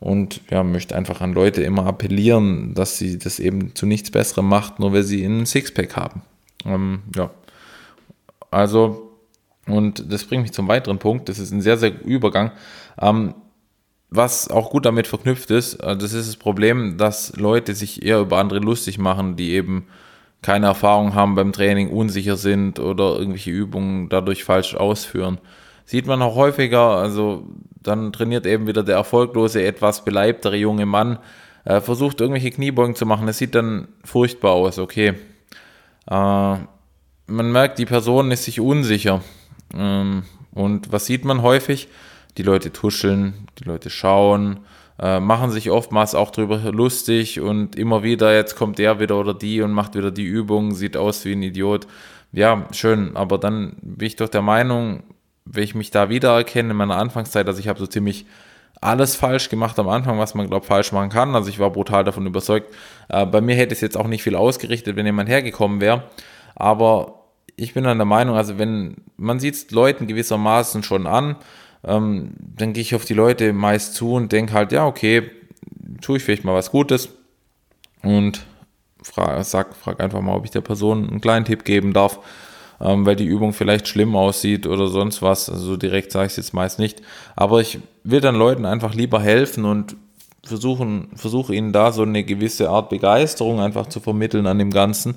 und 0.00 0.40
ja, 0.50 0.64
möchte 0.64 0.96
einfach 0.96 1.20
an 1.20 1.32
Leute 1.32 1.62
immer 1.62 1.86
appellieren, 1.86 2.74
dass 2.74 2.98
sie 2.98 3.18
das 3.18 3.38
eben 3.38 3.76
zu 3.76 3.86
nichts 3.86 4.10
Besserem 4.10 4.48
macht, 4.48 4.80
nur 4.80 4.92
weil 4.92 5.04
sie 5.04 5.24
einen 5.24 5.46
Sixpack 5.46 5.96
haben. 5.96 6.22
Ähm, 6.66 7.02
ja, 7.14 7.30
also 8.50 9.12
und 9.66 10.12
das 10.12 10.24
bringt 10.24 10.42
mich 10.42 10.52
zum 10.52 10.68
weiteren 10.68 10.98
Punkt, 10.98 11.28
das 11.28 11.38
ist 11.38 11.52
ein 11.52 11.62
sehr, 11.62 11.78
sehr 11.78 12.04
Übergang. 12.04 12.50
Ähm, 13.00 13.34
was 14.16 14.48
auch 14.48 14.70
gut 14.70 14.86
damit 14.86 15.06
verknüpft 15.06 15.50
ist, 15.50 15.74
äh, 15.74 15.96
das 15.96 16.12
ist 16.12 16.28
das 16.28 16.36
Problem, 16.36 16.96
dass 16.96 17.36
Leute 17.36 17.74
sich 17.74 18.04
eher 18.04 18.20
über 18.20 18.38
andere 18.38 18.60
lustig 18.60 18.98
machen, 18.98 19.36
die 19.36 19.52
eben 19.52 19.86
keine 20.42 20.66
Erfahrung 20.66 21.14
haben 21.14 21.34
beim 21.34 21.52
Training, 21.52 21.88
unsicher 21.90 22.36
sind 22.36 22.78
oder 22.78 23.16
irgendwelche 23.16 23.50
Übungen 23.50 24.08
dadurch 24.10 24.44
falsch 24.44 24.74
ausführen. 24.74 25.38
Sieht 25.86 26.06
man 26.06 26.22
auch 26.22 26.34
häufiger, 26.34 26.96
also 26.96 27.46
dann 27.82 28.12
trainiert 28.12 28.46
eben 28.46 28.66
wieder 28.66 28.82
der 28.82 28.96
erfolglose, 28.96 29.64
etwas 29.64 30.04
beleibtere 30.04 30.56
junge 30.56 30.86
Mann, 30.86 31.18
äh, 31.64 31.80
versucht 31.80 32.20
irgendwelche 32.20 32.50
Kniebeugen 32.50 32.94
zu 32.94 33.06
machen. 33.06 33.26
Das 33.26 33.38
sieht 33.38 33.54
dann 33.54 33.88
furchtbar 34.04 34.52
aus, 34.52 34.78
okay. 34.78 35.14
Äh, 36.10 36.56
man 37.26 37.52
merkt, 37.52 37.78
die 37.78 37.86
Person 37.86 38.30
ist 38.30 38.44
sich 38.44 38.60
unsicher. 38.60 39.22
Ähm, 39.74 40.24
und 40.52 40.92
was 40.92 41.06
sieht 41.06 41.24
man 41.24 41.42
häufig? 41.42 41.88
Die 42.36 42.42
Leute 42.42 42.72
tuscheln, 42.72 43.48
die 43.58 43.64
Leute 43.64 43.90
schauen, 43.90 44.60
äh, 44.98 45.20
machen 45.20 45.50
sich 45.50 45.70
oftmals 45.70 46.14
auch 46.14 46.30
darüber 46.30 46.58
lustig 46.72 47.40
und 47.40 47.76
immer 47.76 48.02
wieder, 48.02 48.34
jetzt 48.34 48.56
kommt 48.56 48.78
der 48.78 49.00
wieder 49.00 49.18
oder 49.18 49.34
die 49.34 49.62
und 49.62 49.72
macht 49.72 49.94
wieder 49.94 50.10
die 50.10 50.24
Übung, 50.24 50.72
sieht 50.72 50.96
aus 50.96 51.24
wie 51.24 51.32
ein 51.32 51.42
Idiot. 51.42 51.86
Ja, 52.32 52.66
schön, 52.72 53.16
aber 53.16 53.38
dann 53.38 53.76
bin 53.82 54.06
ich 54.06 54.16
doch 54.16 54.28
der 54.28 54.42
Meinung, 54.42 55.02
wenn 55.44 55.64
ich 55.64 55.74
mich 55.74 55.90
da 55.90 56.08
wiedererkenne 56.08 56.70
in 56.70 56.76
meiner 56.76 56.96
Anfangszeit, 56.96 57.46
also 57.46 57.60
ich 57.60 57.68
habe 57.68 57.78
so 57.78 57.86
ziemlich 57.86 58.26
alles 58.80 59.16
falsch 59.16 59.48
gemacht 59.48 59.78
am 59.78 59.88
Anfang, 59.88 60.18
was 60.18 60.34
man, 60.34 60.48
glaube 60.48 60.66
falsch 60.66 60.92
machen 60.92 61.08
kann. 61.08 61.34
Also 61.34 61.48
ich 61.48 61.58
war 61.58 61.70
brutal 61.70 62.04
davon 62.04 62.26
überzeugt. 62.26 62.72
Äh, 63.08 63.24
bei 63.26 63.40
mir 63.40 63.54
hätte 63.56 63.72
es 63.72 63.80
jetzt 63.80 63.96
auch 63.96 64.06
nicht 64.06 64.22
viel 64.22 64.36
ausgerichtet, 64.36 64.96
wenn 64.96 65.06
jemand 65.06 65.28
hergekommen 65.28 65.80
wäre. 65.80 66.04
Aber 66.54 67.24
ich 67.56 67.72
bin 67.72 67.84
dann 67.84 67.98
der 67.98 68.04
Meinung, 68.04 68.36
also 68.36 68.58
wenn 68.58 68.96
man 69.16 69.40
sieht 69.40 69.70
Leuten 69.70 70.06
gewissermaßen 70.06 70.82
schon 70.82 71.06
an, 71.06 71.36
ähm, 71.86 72.32
dann 72.38 72.72
gehe 72.72 72.82
ich 72.82 72.94
auf 72.94 73.04
die 73.04 73.14
Leute 73.14 73.52
meist 73.52 73.94
zu 73.94 74.12
und 74.12 74.32
denke 74.32 74.52
halt, 74.52 74.72
ja, 74.72 74.86
okay, 74.86 75.30
tue 76.00 76.16
ich 76.16 76.22
vielleicht 76.24 76.44
mal 76.44 76.54
was 76.54 76.70
Gutes 76.70 77.08
und 78.02 78.44
frage, 79.02 79.42
sag, 79.44 79.74
frag 79.76 80.00
einfach 80.00 80.20
mal, 80.20 80.34
ob 80.34 80.44
ich 80.44 80.50
der 80.50 80.60
Person 80.60 81.08
einen 81.08 81.20
kleinen 81.20 81.44
Tipp 81.44 81.64
geben 81.64 81.92
darf, 81.92 82.18
ähm, 82.80 83.06
weil 83.06 83.16
die 83.16 83.26
Übung 83.26 83.52
vielleicht 83.52 83.88
schlimm 83.88 84.16
aussieht 84.16 84.66
oder 84.66 84.88
sonst 84.88 85.22
was. 85.22 85.48
Also 85.48 85.76
direkt 85.76 86.12
sage 86.12 86.26
ich 86.26 86.32
es 86.32 86.36
jetzt 86.36 86.54
meist 86.54 86.78
nicht. 86.78 87.02
Aber 87.36 87.60
ich 87.60 87.78
will 88.02 88.20
dann 88.20 88.34
Leuten 88.34 88.64
einfach 88.64 88.94
lieber 88.94 89.20
helfen 89.20 89.64
und 89.64 89.96
versuchen, 90.44 91.08
versuche 91.14 91.54
ihnen 91.54 91.72
da 91.72 91.92
so 91.92 92.02
eine 92.02 92.24
gewisse 92.24 92.68
Art 92.68 92.90
Begeisterung 92.90 93.60
einfach 93.60 93.86
zu 93.86 94.00
vermitteln 94.00 94.46
an 94.46 94.58
dem 94.58 94.70
Ganzen 94.70 95.16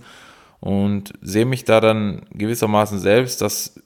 und 0.60 1.14
sehe 1.22 1.46
mich 1.46 1.66
da 1.66 1.82
dann 1.82 2.22
gewissermaßen 2.32 3.00
selbst, 3.00 3.42
dass 3.42 3.82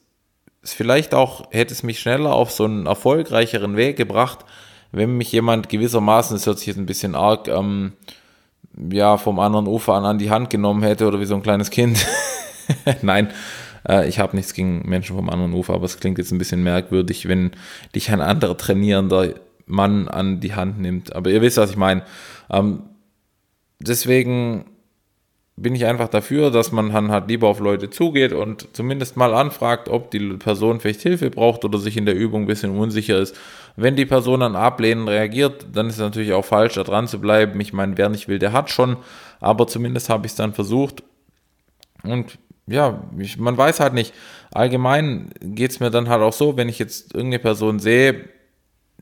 vielleicht 0.64 1.14
auch, 1.14 1.50
hätte 1.50 1.74
es 1.74 1.82
mich 1.82 2.00
schneller 2.00 2.32
auf 2.32 2.50
so 2.50 2.64
einen 2.64 2.86
erfolgreicheren 2.86 3.76
Weg 3.76 3.96
gebracht, 3.96 4.44
wenn 4.92 5.16
mich 5.16 5.32
jemand 5.32 5.68
gewissermaßen, 5.68 6.36
das 6.36 6.46
hört 6.46 6.58
sich 6.58 6.68
jetzt 6.68 6.76
ein 6.76 6.86
bisschen 6.86 7.14
arg, 7.14 7.48
ähm, 7.48 7.92
ja, 8.90 9.16
vom 9.16 9.38
anderen 9.38 9.66
Ufer 9.66 9.94
an 9.94 10.04
an 10.04 10.18
die 10.18 10.30
Hand 10.30 10.50
genommen 10.50 10.82
hätte 10.82 11.06
oder 11.06 11.20
wie 11.20 11.26
so 11.26 11.34
ein 11.34 11.42
kleines 11.42 11.70
Kind. 11.70 12.06
Nein, 13.02 13.28
äh, 13.88 14.08
ich 14.08 14.18
habe 14.18 14.36
nichts 14.36 14.54
gegen 14.54 14.88
Menschen 14.88 15.16
vom 15.16 15.28
anderen 15.28 15.52
Ufer, 15.52 15.74
aber 15.74 15.84
es 15.84 15.98
klingt 15.98 16.18
jetzt 16.18 16.32
ein 16.32 16.38
bisschen 16.38 16.62
merkwürdig, 16.62 17.28
wenn 17.28 17.52
dich 17.94 18.10
ein 18.10 18.20
anderer 18.20 18.56
trainierender 18.56 19.34
Mann 19.66 20.08
an 20.08 20.40
die 20.40 20.54
Hand 20.54 20.80
nimmt. 20.80 21.14
Aber 21.14 21.30
ihr 21.30 21.42
wisst, 21.42 21.56
was 21.56 21.70
ich 21.70 21.76
meine. 21.76 22.02
Ähm, 22.50 22.82
deswegen 23.78 24.64
bin 25.62 25.76
ich 25.76 25.86
einfach 25.86 26.08
dafür, 26.08 26.50
dass 26.50 26.72
man 26.72 26.92
dann 26.92 27.12
halt 27.12 27.28
lieber 27.28 27.46
auf 27.46 27.60
Leute 27.60 27.88
zugeht 27.88 28.32
und 28.32 28.68
zumindest 28.72 29.16
mal 29.16 29.32
anfragt, 29.32 29.88
ob 29.88 30.10
die 30.10 30.34
Person 30.34 30.80
vielleicht 30.80 31.02
Hilfe 31.02 31.30
braucht 31.30 31.64
oder 31.64 31.78
sich 31.78 31.96
in 31.96 32.04
der 32.04 32.16
Übung 32.16 32.42
ein 32.42 32.46
bisschen 32.46 32.76
unsicher 32.76 33.18
ist. 33.18 33.36
Wenn 33.76 33.94
die 33.94 34.04
Person 34.04 34.40
dann 34.40 34.56
ablehnend 34.56 35.08
reagiert, 35.08 35.66
dann 35.72 35.86
ist 35.86 35.94
es 35.94 36.00
natürlich 36.00 36.32
auch 36.32 36.44
falsch, 36.44 36.74
da 36.74 36.82
dran 36.82 37.06
zu 37.06 37.20
bleiben. 37.20 37.60
Ich 37.60 37.72
meine, 37.72 37.96
wer 37.96 38.08
nicht 38.08 38.26
will, 38.26 38.40
der 38.40 38.52
hat 38.52 38.70
schon, 38.70 38.96
aber 39.40 39.68
zumindest 39.68 40.08
habe 40.08 40.26
ich 40.26 40.32
es 40.32 40.36
dann 40.36 40.52
versucht. 40.52 41.04
Und 42.02 42.38
ja, 42.66 43.04
ich, 43.18 43.38
man 43.38 43.56
weiß 43.56 43.78
halt 43.78 43.94
nicht. 43.94 44.12
Allgemein 44.50 45.30
geht 45.40 45.70
es 45.70 45.80
mir 45.80 45.90
dann 45.90 46.08
halt 46.08 46.22
auch 46.22 46.32
so, 46.32 46.56
wenn 46.56 46.68
ich 46.68 46.80
jetzt 46.80 47.14
irgendeine 47.14 47.38
Person 47.38 47.78
sehe, 47.78 48.28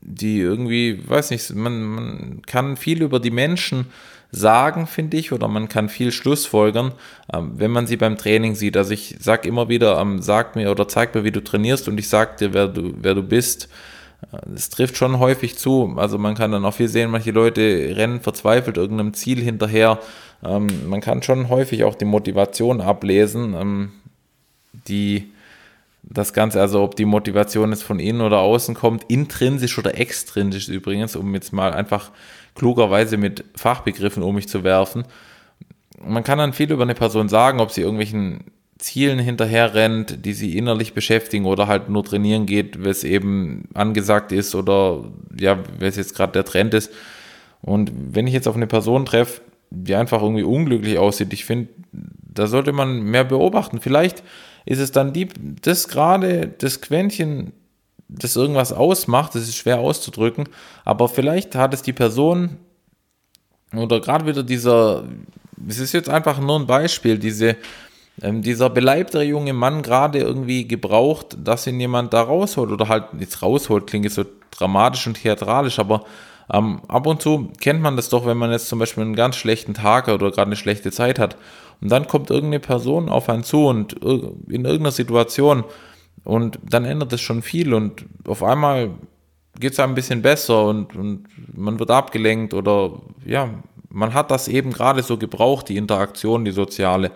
die 0.03 0.39
irgendwie, 0.39 1.01
weiß 1.07 1.31
nicht, 1.31 1.53
man, 1.55 1.81
man 1.81 2.41
kann 2.43 2.77
viel 2.77 3.01
über 3.01 3.19
die 3.19 3.31
Menschen 3.31 3.87
sagen, 4.31 4.87
finde 4.87 5.17
ich, 5.17 5.31
oder 5.31 5.47
man 5.47 5.67
kann 5.67 5.89
viel 5.89 6.11
Schlussfolgern, 6.11 6.93
ähm, 7.33 7.51
wenn 7.55 7.71
man 7.71 7.87
sie 7.87 7.97
beim 7.97 8.17
Training 8.17 8.55
sieht. 8.55 8.77
Also 8.77 8.91
ich 8.91 9.17
sage 9.19 9.47
immer 9.47 9.67
wieder, 9.69 9.99
ähm, 9.99 10.21
sag 10.21 10.55
mir 10.55 10.71
oder 10.71 10.87
zeig 10.87 11.13
mir, 11.13 11.23
wie 11.23 11.31
du 11.31 11.43
trainierst 11.43 11.87
und 11.87 11.97
ich 11.99 12.07
sag 12.07 12.37
dir, 12.37 12.53
wer 12.53 12.67
du, 12.67 12.93
wer 12.97 13.13
du 13.13 13.23
bist. 13.23 13.67
Es 14.55 14.67
äh, 14.67 14.71
trifft 14.71 14.97
schon 14.97 15.19
häufig 15.19 15.57
zu. 15.57 15.95
Also 15.97 16.17
man 16.17 16.35
kann 16.35 16.51
dann 16.51 16.63
auch 16.63 16.73
viel 16.73 16.87
sehen, 16.87 17.11
manche 17.11 17.31
Leute 17.31 17.93
rennen 17.95 18.21
verzweifelt 18.21 18.77
irgendeinem 18.77 19.13
Ziel 19.13 19.41
hinterher. 19.41 19.99
Ähm, 20.43 20.67
man 20.87 21.01
kann 21.01 21.23
schon 21.23 21.49
häufig 21.49 21.83
auch 21.83 21.95
die 21.95 22.05
Motivation 22.05 22.79
ablesen. 22.79 23.91
Die 24.87 25.31
das 26.03 26.33
Ganze, 26.33 26.59
also 26.59 26.81
ob 26.81 26.95
die 26.95 27.05
Motivation 27.05 27.71
jetzt 27.71 27.83
von 27.83 27.99
innen 27.99 28.21
oder 28.21 28.39
außen 28.39 28.75
kommt, 28.75 29.03
intrinsisch 29.07 29.77
oder 29.77 29.97
extrinsisch 29.97 30.67
übrigens, 30.67 31.15
um 31.15 31.33
jetzt 31.35 31.53
mal 31.53 31.73
einfach 31.73 32.11
klugerweise 32.55 33.17
mit 33.17 33.43
Fachbegriffen 33.55 34.23
um 34.23 34.35
mich 34.35 34.47
zu 34.47 34.63
werfen. 34.63 35.05
Man 36.03 36.23
kann 36.23 36.37
dann 36.37 36.53
viel 36.53 36.71
über 36.71 36.83
eine 36.83 36.95
Person 36.95 37.29
sagen, 37.29 37.59
ob 37.59 37.71
sie 37.71 37.81
irgendwelchen 37.81 38.45
Zielen 38.81 39.19
hinterher 39.19 39.75
rennt, 39.75 40.25
die 40.25 40.33
sie 40.33 40.57
innerlich 40.57 40.93
beschäftigen 40.93 41.45
oder 41.45 41.67
halt 41.67 41.89
nur 41.89 42.03
trainieren 42.03 42.47
geht, 42.47 42.75
es 42.75 43.03
eben 43.03 43.69
angesagt 43.75 44.31
ist 44.31 44.55
oder 44.55 45.03
ja, 45.39 45.59
es 45.79 45.97
jetzt 45.97 46.15
gerade 46.15 46.33
der 46.33 46.45
Trend 46.45 46.73
ist. 46.73 46.91
Und 47.61 47.91
wenn 47.93 48.25
ich 48.25 48.33
jetzt 48.33 48.47
auf 48.47 48.55
eine 48.55 48.65
Person 48.65 49.05
treffe, 49.05 49.41
die 49.69 49.93
einfach 49.93 50.21
irgendwie 50.21 50.43
unglücklich 50.43 50.97
aussieht, 50.97 51.31
ich 51.31 51.45
finde, 51.45 51.69
da 51.91 52.47
sollte 52.47 52.71
man 52.71 53.03
mehr 53.03 53.23
beobachten. 53.23 53.79
Vielleicht 53.79 54.23
ist 54.65 54.79
es 54.79 54.91
dann 54.91 55.13
die, 55.13 55.27
das 55.61 55.87
gerade, 55.87 56.47
das 56.47 56.81
Quäntchen, 56.81 57.53
das 58.11 58.35
irgendwas 58.35 58.73
ausmacht, 58.73 59.35
das 59.35 59.43
ist 59.43 59.55
schwer 59.55 59.79
auszudrücken, 59.79 60.49
aber 60.83 61.07
vielleicht 61.07 61.55
hat 61.55 61.73
es 61.73 61.81
die 61.81 61.93
Person 61.93 62.57
oder 63.73 64.01
gerade 64.01 64.25
wieder 64.25 64.43
dieser, 64.43 65.05
es 65.67 65.79
ist 65.79 65.93
jetzt 65.93 66.09
einfach 66.09 66.39
nur 66.39 66.59
ein 66.59 66.67
Beispiel, 66.67 67.17
diese, 67.17 67.55
ähm, 68.21 68.41
dieser 68.41 68.69
beleibtere 68.69 69.23
junge 69.23 69.53
Mann 69.53 69.81
gerade 69.81 70.19
irgendwie 70.19 70.67
gebraucht, 70.67 71.37
dass 71.41 71.67
ihn 71.67 71.79
jemand 71.79 72.13
da 72.13 72.21
rausholt 72.21 72.71
oder 72.71 72.89
halt 72.89 73.05
jetzt 73.17 73.41
rausholt, 73.41 73.87
klingt 73.87 74.05
jetzt 74.05 74.15
so 74.15 74.25
dramatisch 74.51 75.07
und 75.07 75.21
theatralisch, 75.21 75.79
aber 75.79 76.03
ähm, 76.53 76.81
ab 76.89 77.07
und 77.07 77.21
zu 77.21 77.49
kennt 77.61 77.81
man 77.81 77.95
das 77.95 78.09
doch, 78.09 78.25
wenn 78.25 78.37
man 78.37 78.51
jetzt 78.51 78.67
zum 78.67 78.79
Beispiel 78.79 79.03
einen 79.03 79.15
ganz 79.15 79.37
schlechten 79.37 79.73
Tag 79.73 80.09
oder 80.09 80.31
gerade 80.31 80.47
eine 80.47 80.57
schlechte 80.57 80.91
Zeit 80.91 81.17
hat 81.17 81.37
und 81.79 81.89
dann 81.89 82.07
kommt 82.07 82.29
irgendeine 82.29 82.59
Person 82.59 83.07
auf 83.07 83.29
einen 83.29 83.43
zu 83.43 83.67
und 83.67 83.93
in 83.93 84.65
irgendeiner 84.65 84.91
Situation 84.91 85.63
und 86.23 86.59
dann 86.63 86.85
ändert 86.85 87.13
es 87.13 87.21
schon 87.21 87.41
viel 87.41 87.73
und 87.73 88.05
auf 88.25 88.43
einmal 88.43 88.91
geht 89.59 89.73
es 89.73 89.79
einem 89.79 89.93
ein 89.93 89.95
bisschen 89.95 90.21
besser 90.21 90.65
und, 90.65 90.95
und 90.95 91.27
man 91.53 91.79
wird 91.79 91.91
abgelenkt 91.91 92.53
oder 92.53 93.01
ja, 93.25 93.49
man 93.89 94.13
hat 94.13 94.31
das 94.31 94.47
eben 94.47 94.71
gerade 94.71 95.03
so 95.03 95.17
gebraucht, 95.17 95.69
die 95.69 95.77
Interaktion, 95.77 96.45
die 96.45 96.51
soziale. 96.51 97.11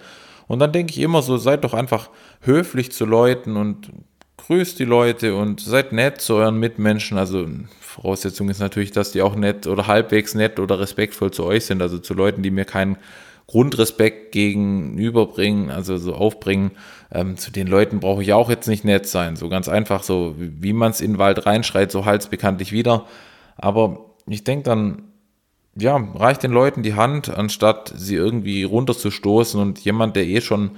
Und 0.47 0.59
dann 0.59 0.71
denke 0.71 0.91
ich 0.91 0.99
immer 0.99 1.21
so, 1.21 1.37
seid 1.37 1.63
doch 1.63 1.73
einfach 1.73 2.09
höflich 2.41 2.91
zu 2.91 3.05
Leuten 3.05 3.55
und 3.55 3.91
grüßt 4.37 4.77
die 4.77 4.85
Leute 4.85 5.35
und 5.35 5.59
seid 5.59 5.91
nett 5.91 6.21
zu 6.21 6.35
euren 6.35 6.59
Mitmenschen. 6.59 7.17
Also 7.17 7.47
Voraussetzung 7.79 8.49
ist 8.49 8.59
natürlich, 8.59 8.91
dass 8.91 9.11
die 9.11 9.21
auch 9.21 9.35
nett 9.35 9.65
oder 9.65 9.87
halbwegs 9.87 10.35
nett 10.35 10.59
oder 10.59 10.79
respektvoll 10.79 11.31
zu 11.31 11.45
euch 11.45 11.65
sind. 11.65 11.81
Also 11.81 11.97
zu 11.97 12.13
Leuten, 12.13 12.43
die 12.43 12.51
mir 12.51 12.65
keinen 12.65 12.97
Grundrespekt 13.47 14.31
gegenüberbringen, 14.31 15.69
also 15.69 15.97
so 15.97 16.15
aufbringen. 16.15 16.71
Ähm, 17.11 17.37
zu 17.37 17.51
den 17.51 17.67
Leuten 17.67 17.99
brauche 17.99 18.23
ich 18.23 18.33
auch 18.33 18.49
jetzt 18.49 18.67
nicht 18.67 18.83
nett 18.83 19.07
sein. 19.07 19.35
So 19.35 19.49
ganz 19.49 19.69
einfach, 19.69 20.03
so 20.03 20.35
wie 20.37 20.73
man 20.73 20.91
es 20.91 21.01
in 21.01 21.13
den 21.13 21.17
Wald 21.19 21.45
reinschreit, 21.45 21.91
so 21.91 22.05
halt 22.05 22.21
es 22.21 22.27
bekanntlich 22.27 22.71
wieder. 22.71 23.05
Aber 23.57 24.13
ich 24.27 24.43
denke 24.43 24.63
dann, 24.63 25.03
ja, 25.77 25.95
reicht 25.95 26.43
den 26.43 26.51
Leuten 26.51 26.83
die 26.83 26.95
Hand, 26.95 27.29
anstatt 27.29 27.93
sie 27.95 28.15
irgendwie 28.15 28.63
runterzustoßen 28.63 29.59
und 29.59 29.79
jemand, 29.79 30.15
der 30.15 30.25
eh 30.25 30.41
schon 30.41 30.71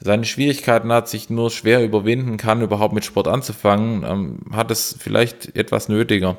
seine 0.00 0.24
Schwierigkeiten 0.24 0.92
hat, 0.92 1.08
sich 1.08 1.28
nur 1.28 1.50
schwer 1.50 1.84
überwinden 1.84 2.36
kann, 2.36 2.62
überhaupt 2.62 2.94
mit 2.94 3.04
Sport 3.04 3.26
anzufangen, 3.28 4.04
ähm, 4.04 4.38
hat 4.52 4.70
es 4.70 4.96
vielleicht 4.98 5.56
etwas 5.56 5.88
nötiger. 5.88 6.38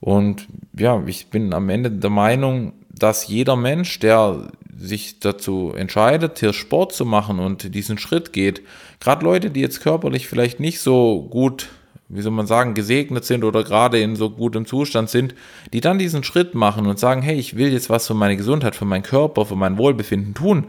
Und 0.00 0.48
ja, 0.76 1.02
ich 1.06 1.28
bin 1.28 1.54
am 1.54 1.68
Ende 1.70 1.90
der 1.90 2.10
Meinung, 2.10 2.74
dass 2.98 3.26
jeder 3.26 3.56
Mensch, 3.56 3.98
der 3.98 4.48
sich 4.76 5.20
dazu 5.20 5.72
entscheidet, 5.76 6.40
hier 6.40 6.52
Sport 6.52 6.92
zu 6.92 7.04
machen 7.04 7.38
und 7.38 7.74
diesen 7.74 7.98
Schritt 7.98 8.32
geht, 8.32 8.62
gerade 9.00 9.24
Leute, 9.24 9.50
die 9.50 9.60
jetzt 9.60 9.80
körperlich 9.80 10.28
vielleicht 10.28 10.60
nicht 10.60 10.80
so 10.80 11.22
gut 11.30 11.68
wie 12.08 12.22
soll 12.22 12.32
man 12.32 12.46
sagen, 12.46 12.74
gesegnet 12.74 13.24
sind 13.24 13.44
oder 13.44 13.64
gerade 13.64 13.98
in 13.98 14.14
so 14.14 14.30
gutem 14.30 14.66
Zustand 14.66 15.08
sind, 15.10 15.34
die 15.72 15.80
dann 15.80 15.98
diesen 15.98 16.22
Schritt 16.22 16.54
machen 16.54 16.86
und 16.86 16.98
sagen, 16.98 17.22
hey, 17.22 17.36
ich 17.36 17.56
will 17.56 17.72
jetzt 17.72 17.90
was 17.90 18.06
für 18.06 18.14
meine 18.14 18.36
Gesundheit, 18.36 18.76
für 18.76 18.84
meinen 18.84 19.02
Körper, 19.02 19.46
für 19.46 19.56
mein 19.56 19.78
Wohlbefinden 19.78 20.34
tun 20.34 20.66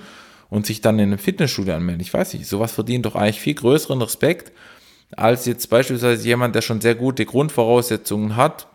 und 0.50 0.66
sich 0.66 0.82
dann 0.82 0.98
in 0.98 1.10
einem 1.10 1.20
Fitnessstudio 1.20 1.76
anmelden. 1.76 2.02
Ich 2.02 2.14
weiß 2.14 2.34
nicht, 2.34 2.48
sowas 2.48 2.72
verdient 2.72 3.06
doch 3.06 3.16
eigentlich 3.16 3.42
viel 3.42 3.56
größeren 3.56 4.02
Respekt 4.02 4.52
als 5.16 5.46
jetzt 5.46 5.70
beispielsweise 5.70 6.26
jemand, 6.26 6.56
der 6.56 6.62
schon 6.62 6.82
sehr 6.82 6.96
gute 6.96 7.26
Grundvoraussetzungen 7.26 8.36
hat 8.36 8.68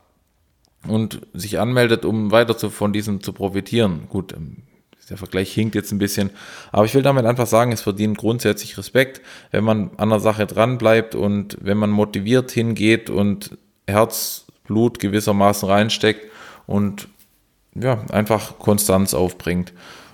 und 0.87 1.21
sich 1.35 1.59
anmeldet, 1.59 2.05
um 2.05 2.31
weiter 2.31 2.57
zu, 2.57 2.71
von 2.71 2.93
diesem 2.93 3.23
zu 3.23 3.33
profitieren. 3.33 4.07
Gut, 4.09 4.33
ähm, 4.33 4.63
der 5.11 5.19
Vergleich 5.19 5.53
hinkt 5.53 5.75
jetzt 5.75 5.93
ein 5.93 5.99
bisschen. 5.99 6.31
Aber 6.73 6.85
ich 6.85 6.95
will 6.95 7.03
damit 7.03 7.27
einfach 7.27 7.47
sagen, 7.47 7.73
es 7.73 7.83
verdient 7.83 8.17
grundsätzlich 8.17 8.79
Respekt, 8.79 9.21
wenn 9.51 9.65
man 9.65 9.91
an 9.97 10.09
der 10.09 10.21
Sache 10.21 10.47
dran 10.47 10.79
bleibt 10.79 11.15
und 11.15 11.59
wenn 11.61 11.77
man 11.77 11.91
motiviert 11.91 12.51
hingeht 12.53 13.11
und 13.11 13.59
Herzblut 13.87 15.01
gewissermaßen 15.01 15.69
reinsteckt 15.69 16.31
und 16.67 17.09
ja, 17.75 18.05
einfach 18.11 18.59
Konstanz 18.59 19.13
aufbringt. 19.13 19.73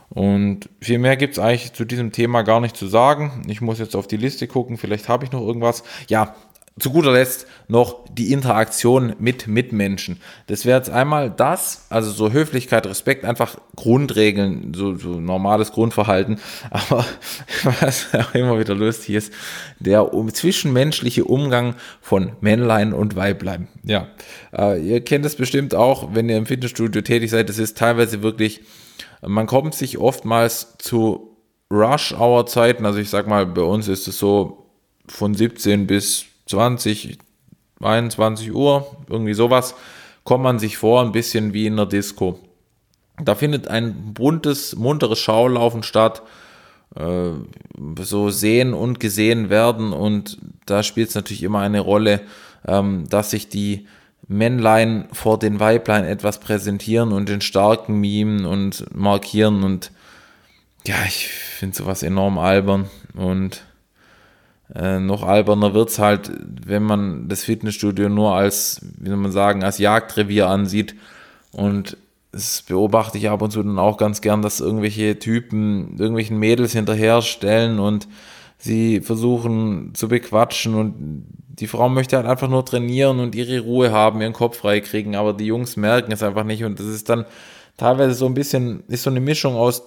Und 0.09 0.71
viel 0.81 0.99
mehr 0.99 1.17
gibt 1.17 1.35
es 1.35 1.39
eigentlich 1.39 1.73
zu 1.73 1.85
diesem 1.85 2.13
Thema 2.13 2.43
gar 2.43 2.61
nicht 2.61 2.77
zu 2.77 2.87
sagen. 2.87 3.43
Ich 3.49 3.61
muss 3.61 3.79
jetzt 3.79 3.97
auf 3.97 4.07
die 4.07 4.17
Liste 4.17 4.47
gucken, 4.47 4.79
vielleicht 4.79 5.09
habe 5.09 5.25
ich 5.25 5.33
noch 5.33 5.43
irgendwas. 5.43 5.83
Ja, 6.09 6.35
zu 6.79 6.91
guter 6.91 7.13
Letzt 7.13 7.47
noch 7.69 8.05
die 8.13 8.33
Interaktion 8.33 9.17
mit 9.19 9.49
Mitmenschen. 9.49 10.21
Das 10.47 10.67
wäre 10.67 10.77
jetzt 10.77 10.91
einmal 10.91 11.31
das, 11.31 11.87
also 11.89 12.11
so 12.11 12.33
Höflichkeit, 12.33 12.87
Respekt, 12.87 13.25
einfach 13.25 13.57
Grundregeln, 13.77 14.75
so, 14.75 14.95
so 14.95 15.19
normales 15.19 15.73
Grundverhalten. 15.73 16.39
Aber 16.71 17.05
was 17.81 18.15
auch 18.15 18.35
immer 18.35 18.59
wieder 18.59 18.75
lustig 18.75 19.15
ist, 19.15 19.33
der 19.79 20.13
um, 20.13 20.33
zwischenmenschliche 20.33 21.25
Umgang 21.25 21.77
von 22.03 22.33
Männlein 22.41 22.93
und 22.93 23.17
Weiblein. 23.17 23.69
Ja, 23.83 24.09
äh, 24.57 24.79
ihr 24.79 25.01
kennt 25.03 25.25
es 25.25 25.37
bestimmt 25.37 25.75
auch, 25.75 26.15
wenn 26.15 26.29
ihr 26.29 26.37
im 26.37 26.47
Fitnessstudio 26.47 27.01
tätig 27.01 27.31
seid. 27.31 27.49
Das 27.49 27.59
ist 27.59 27.79
teilweise 27.79 28.23
wirklich, 28.23 28.61
man 29.27 29.47
kommt 29.47 29.75
sich 29.75 29.97
oftmals 29.97 30.77
zu 30.77 31.37
Rush-Hour-Zeiten. 31.71 32.85
Also 32.85 32.99
ich 32.99 33.09
sag 33.09 33.27
mal, 33.27 33.47
bei 33.47 33.63
uns 33.63 33.89
ist 33.89 34.07
es 34.09 34.19
so 34.19 34.67
von 35.09 35.35
17 35.35 35.87
bis 35.87 36.27
20, 36.47 37.19
21 37.81 38.53
Uhr, 38.53 38.97
irgendwie 39.09 39.35
sowas, 39.35 39.75
kommt 40.25 40.43
man 40.43 40.59
sich 40.59 40.77
vor, 40.77 41.03
ein 41.03 41.13
bisschen 41.13 41.53
wie 41.53 41.67
in 41.67 41.77
der 41.77 41.87
Disco. 41.87 42.41
Da 43.23 43.35
findet 43.35 43.69
ein 43.69 44.15
buntes, 44.15 44.77
munteres 44.77 45.19
Schaulaufen 45.19 45.83
statt, 45.83 46.23
äh, 46.95 47.31
so 48.01 48.31
sehen 48.31 48.75
und 48.75 49.01
gesehen 49.01 49.51
werden 49.51 49.93
und 49.93 50.39
da 50.67 50.83
spielt 50.83 51.09
es 51.09 51.15
natürlich 51.15 51.43
immer 51.43 51.61
eine 51.61 51.81
Rolle, 51.81 52.23
ähm, 52.67 53.09
dass 53.09 53.31
sich 53.31 53.49
die 53.49 53.87
Männlein 54.29 55.09
vor 55.13 55.39
den 55.39 55.61
Weiblein 55.61 56.05
etwas 56.05 56.41
präsentieren 56.41 57.13
und 57.13 57.29
den 57.29 57.41
starken 57.41 58.01
mimen 58.01 58.45
und 58.45 58.85
markieren 58.95 59.63
und 59.63 59.93
ja, 60.87 60.97
ich 61.07 61.29
finde 61.29 61.77
sowas 61.77 62.03
enorm 62.03 62.39
albern 62.39 62.89
und 63.15 63.65
äh, 64.75 64.99
noch 64.99 65.23
alberner 65.23 65.75
wird 65.75 65.91
es 65.91 65.99
halt, 65.99 66.31
wenn 66.67 66.83
man 66.83 67.29
das 67.29 67.45
Fitnessstudio 67.45 68.09
nur 68.09 68.35
als, 68.35 68.81
wie 68.99 69.09
soll 69.09 69.17
man 69.17 69.33
sagen, 69.33 69.63
als 69.63 69.79
Jagdrevier 69.79 70.49
ansieht. 70.49 70.95
Und 71.53 71.97
das 72.33 72.63
beobachte 72.63 73.17
ich 73.17 73.31
ab 73.31 73.43
und 73.43 73.51
zu 73.51 73.63
dann 73.63 73.79
auch 73.79 73.97
ganz 73.97 74.21
gern, 74.21 74.43
dass 74.43 74.61
irgendwelche 74.61 75.19
Typen 75.19 75.97
irgendwelchen 75.99 76.39
Mädels 76.39 76.73
hinterherstellen 76.73 77.79
und 77.79 78.09
sie 78.59 79.01
versuchen 79.01 79.95
zu 79.95 80.09
bequatschen. 80.09 80.75
Und 80.75 81.27
die 81.49 81.69
Frau 81.69 81.89
möchte 81.89 82.17
halt 82.17 82.27
einfach 82.27 82.49
nur 82.49 82.65
trainieren 82.65 83.21
und 83.21 83.35
ihre 83.35 83.61
Ruhe 83.61 83.93
haben, 83.93 84.21
ihren 84.21 84.33
Kopf 84.33 84.59
frei 84.59 84.81
kriegen, 84.81 85.15
aber 85.15 85.33
die 85.33 85.47
Jungs 85.47 85.77
merken 85.77 86.13
es 86.13 86.23
einfach 86.23 86.45
nicht. 86.45 86.65
Und 86.65 86.81
das 86.81 86.87
ist 86.87 87.09
dann 87.09 87.25
teilweise 87.77 88.15
so 88.15 88.27
ein 88.27 88.35
bisschen, 88.35 88.83
ist 88.89 89.05
so 89.05 89.11
eine 89.11 89.21
Mischung 89.21 89.55
aus 89.55 89.85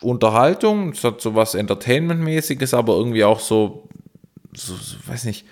Unterhaltung, 0.00 0.90
es 0.92 1.04
hat 1.04 1.20
so 1.20 1.34
was 1.34 1.54
Entertainment-mäßiges, 1.54 2.72
aber 2.72 2.94
irgendwie 2.94 3.24
auch 3.24 3.40
so 3.40 3.88
so, 4.52 4.74
so, 4.74 4.96
weiß 5.06 5.24
nicht, 5.24 5.46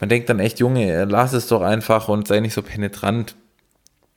man 0.00 0.08
denkt 0.08 0.28
dann 0.28 0.40
echt, 0.40 0.58
Junge, 0.58 1.04
lass 1.04 1.32
es 1.32 1.46
doch 1.46 1.62
einfach 1.62 2.08
und 2.08 2.28
sei 2.28 2.40
nicht 2.40 2.54
so 2.54 2.62
penetrant. 2.62 3.36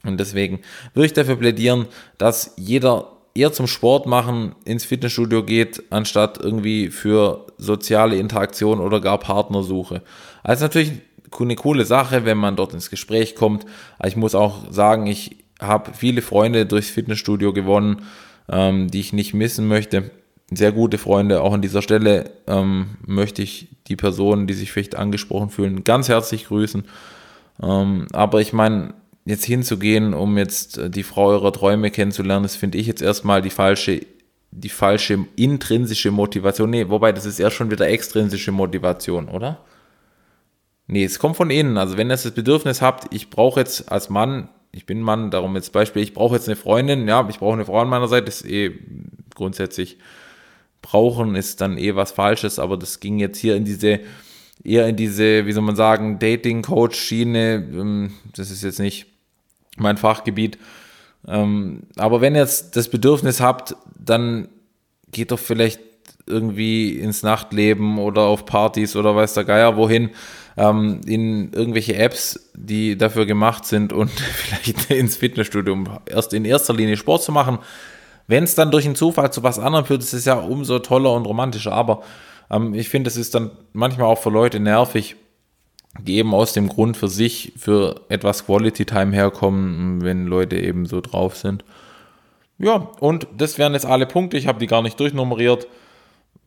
Und 0.03 0.19
deswegen 0.19 0.61
würde 0.93 1.07
ich 1.07 1.13
dafür 1.13 1.35
plädieren, 1.35 1.87
dass 2.17 2.53
jeder 2.57 3.11
eher 3.33 3.51
zum 3.51 3.67
Sport 3.67 4.05
machen 4.05 4.55
ins 4.65 4.85
Fitnessstudio 4.85 5.43
geht, 5.43 5.83
anstatt 5.91 6.39
irgendwie 6.39 6.89
für 6.89 7.47
soziale 7.57 8.15
Interaktion 8.15 8.79
oder 8.79 9.01
gar 9.01 9.19
Partnersuche. 9.19 10.01
Also 10.41 10.65
natürlich 10.65 10.93
eine 11.37 11.55
coole 11.55 11.85
Sache, 11.85 12.25
wenn 12.25 12.37
man 12.37 12.55
dort 12.55 12.73
ins 12.73 12.89
Gespräch 12.89 13.35
kommt. 13.35 13.65
Aber 13.99 14.07
ich 14.07 14.15
muss 14.15 14.35
auch 14.35 14.71
sagen, 14.71 15.05
ich 15.07 15.37
habe 15.59 15.91
viele 15.93 16.21
Freunde 16.21 16.65
durchs 16.65 16.89
Fitnessstudio 16.89 17.51
gewonnen, 17.51 18.03
ähm, 18.49 18.89
die 18.89 19.01
ich 19.01 19.11
nicht 19.11 19.33
missen 19.33 19.67
möchte 19.67 20.11
sehr 20.51 20.71
gute 20.71 20.97
Freunde. 20.97 21.41
Auch 21.41 21.53
an 21.53 21.61
dieser 21.61 21.81
Stelle 21.81 22.31
ähm, 22.47 22.97
möchte 23.05 23.41
ich 23.41 23.69
die 23.87 23.95
Personen, 23.95 24.47
die 24.47 24.53
sich 24.53 24.71
vielleicht 24.71 24.95
angesprochen 24.95 25.49
fühlen, 25.49 25.83
ganz 25.83 26.09
herzlich 26.09 26.47
grüßen. 26.47 26.85
Ähm, 27.61 28.07
aber 28.13 28.41
ich 28.41 28.53
meine, 28.53 28.93
jetzt 29.25 29.45
hinzugehen, 29.45 30.13
um 30.13 30.37
jetzt 30.37 30.77
äh, 30.77 30.89
die 30.89 31.03
Frau 31.03 31.27
eurer 31.27 31.51
Träume 31.51 31.91
kennenzulernen, 31.91 32.43
das 32.43 32.55
finde 32.55 32.77
ich 32.77 32.87
jetzt 32.87 33.01
erstmal 33.01 33.41
die 33.41 33.49
falsche 33.49 34.01
die 34.57 34.69
falsche 34.69 35.25
intrinsische 35.35 36.11
Motivation. 36.11 36.69
Nee, 36.69 36.87
wobei 36.89 37.11
das 37.11 37.25
ist 37.25 37.39
erst 37.39 37.57
schon 37.57 37.71
wieder 37.71 37.89
extrinsische 37.89 38.53
Motivation, 38.53 39.27
oder? 39.27 39.59
Nee, 40.87 41.03
es 41.03 41.19
kommt 41.19 41.35
von 41.35 41.49
innen. 41.49 41.77
Also 41.77 41.97
wenn 41.97 42.07
ihr 42.07 42.15
das 42.15 42.31
Bedürfnis 42.31 42.81
habt, 42.81 43.13
ich 43.13 43.29
brauche 43.29 43.59
jetzt 43.59 43.91
als 43.91 44.09
Mann, 44.09 44.49
ich 44.71 44.85
bin 44.85 45.01
Mann, 45.01 45.31
darum 45.31 45.55
jetzt 45.55 45.73
Beispiel, 45.73 46.03
ich 46.03 46.13
brauche 46.13 46.35
jetzt 46.35 46.47
eine 46.47 46.55
Freundin, 46.55 47.07
ja, 47.07 47.27
ich 47.29 47.39
brauche 47.39 47.53
eine 47.53 47.65
Frau 47.65 47.81
an 47.81 47.89
meiner 47.89 48.07
Seite, 48.07 48.27
ist 48.27 48.45
eh 48.45 48.79
grundsätzlich 49.33 49.97
brauchen 50.85 51.35
ist 51.35 51.61
dann 51.61 51.79
eh 51.79 51.95
was 51.95 52.11
Falsches, 52.11 52.59
aber 52.59 52.77
das 52.77 52.99
ging 52.99 53.17
jetzt 53.17 53.39
hier 53.39 53.55
in 53.55 53.65
diese, 53.65 54.01
eher 54.63 54.87
in 54.87 54.95
diese, 54.95 55.47
wie 55.47 55.51
soll 55.51 55.63
man 55.63 55.75
sagen, 55.75 56.19
Dating-Coach-Schiene. 56.19 57.55
Ähm, 57.55 58.13
das 58.35 58.51
ist 58.51 58.63
jetzt 58.63 58.79
nicht 58.79 59.07
mein 59.77 59.97
Fachgebiet. 59.97 60.59
Ähm, 61.27 61.83
aber 61.97 62.21
wenn 62.21 62.35
ihr 62.35 62.41
jetzt 62.41 62.75
das 62.75 62.87
Bedürfnis 62.87 63.41
habt, 63.41 63.75
dann 63.97 64.47
geht 65.11 65.31
doch 65.31 65.39
vielleicht 65.39 65.79
irgendwie 66.27 66.99
ins 66.99 67.23
Nachtleben 67.23 67.97
oder 67.97 68.21
auf 68.21 68.45
Partys 68.45 68.95
oder 68.95 69.15
weiß 69.15 69.33
der 69.33 69.43
Geier 69.43 69.77
wohin, 69.77 70.11
ähm, 70.55 71.01
in 71.07 71.51
irgendwelche 71.51 71.95
Apps, 71.95 72.51
die 72.53 72.95
dafür 72.95 73.25
gemacht 73.25 73.65
sind 73.65 73.91
und 73.91 74.11
vielleicht 74.33 74.91
ins 74.91 75.17
Fitnessstudio, 75.17 75.73
um 75.73 75.99
erst 76.05 76.33
in 76.33 76.45
erster 76.45 76.75
Linie 76.75 76.97
Sport 76.97 77.23
zu 77.23 77.31
machen. 77.31 77.57
Wenn 78.27 78.43
es 78.43 78.55
dann 78.55 78.71
durch 78.71 78.85
einen 78.85 78.95
Zufall 78.95 79.31
zu 79.31 79.43
was 79.43 79.59
anderem 79.59 79.85
führt, 79.85 80.01
ist 80.01 80.13
es 80.13 80.25
ja 80.25 80.35
umso 80.35 80.79
toller 80.79 81.13
und 81.13 81.25
romantischer. 81.25 81.71
Aber 81.71 82.01
ähm, 82.49 82.73
ich 82.73 82.89
finde, 82.89 83.07
es 83.09 83.17
ist 83.17 83.35
dann 83.35 83.51
manchmal 83.73 84.07
auch 84.07 84.19
für 84.19 84.29
Leute 84.29 84.59
nervig, 84.59 85.15
die 86.01 86.17
eben 86.17 86.33
aus 86.33 86.53
dem 86.53 86.67
Grund 86.67 86.97
für 86.97 87.07
sich 87.07 87.53
für 87.57 88.01
etwas 88.09 88.45
Quality 88.45 88.85
Time 88.85 89.13
herkommen, 89.13 90.01
wenn 90.01 90.25
Leute 90.25 90.57
eben 90.57 90.85
so 90.85 91.01
drauf 91.01 91.37
sind. 91.37 91.63
Ja, 92.57 92.89
und 92.99 93.27
das 93.37 93.57
wären 93.57 93.73
jetzt 93.73 93.85
alle 93.85 94.05
Punkte. 94.05 94.37
Ich 94.37 94.47
habe 94.47 94.59
die 94.59 94.67
gar 94.67 94.81
nicht 94.81 94.99
durchnummeriert. 94.99 95.67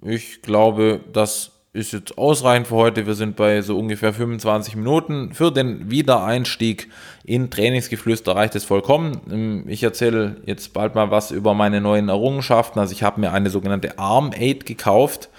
Ich 0.03 0.43
glaube, 0.43 1.01
das 1.12 1.58
ist 1.79 1.93
jetzt 1.93 2.19
ausreichend 2.19 2.67
für 2.67 2.75
heute. 2.75 3.07
Wir 3.07 3.14
sind 3.14 3.37
bei 3.37 3.62
so 3.62 3.79
ungefähr 3.79 4.12
25 4.12 4.77
Minuten. 4.77 5.33
Für 5.33 5.53
den 5.53 5.91
Wiedereinstieg 5.91 6.88
in 7.25 7.51
Trainingsgeflüster 7.51 8.35
reicht 8.35 8.57
es 8.57 8.64
vollkommen. 8.64 9.21
Ähm, 9.31 9.64
ich 9.69 9.83
erzähle 9.83 10.37
jetzt 10.45 10.75
bald 10.75 10.95
mal 10.95 11.11
was 11.11 11.31
über 11.31 11.55
meine 11.55 11.81
neuen 11.81 12.09
Errungenschaften. 12.09 12.81
Also 12.81 12.93
ich 12.93 13.03
habe 13.03 13.21
mir 13.21 13.33
eine 13.33 13.49
sogenannte 13.49 13.99
Arm 13.99 14.33
Aid 14.35 14.67
gekauft. 14.67 15.31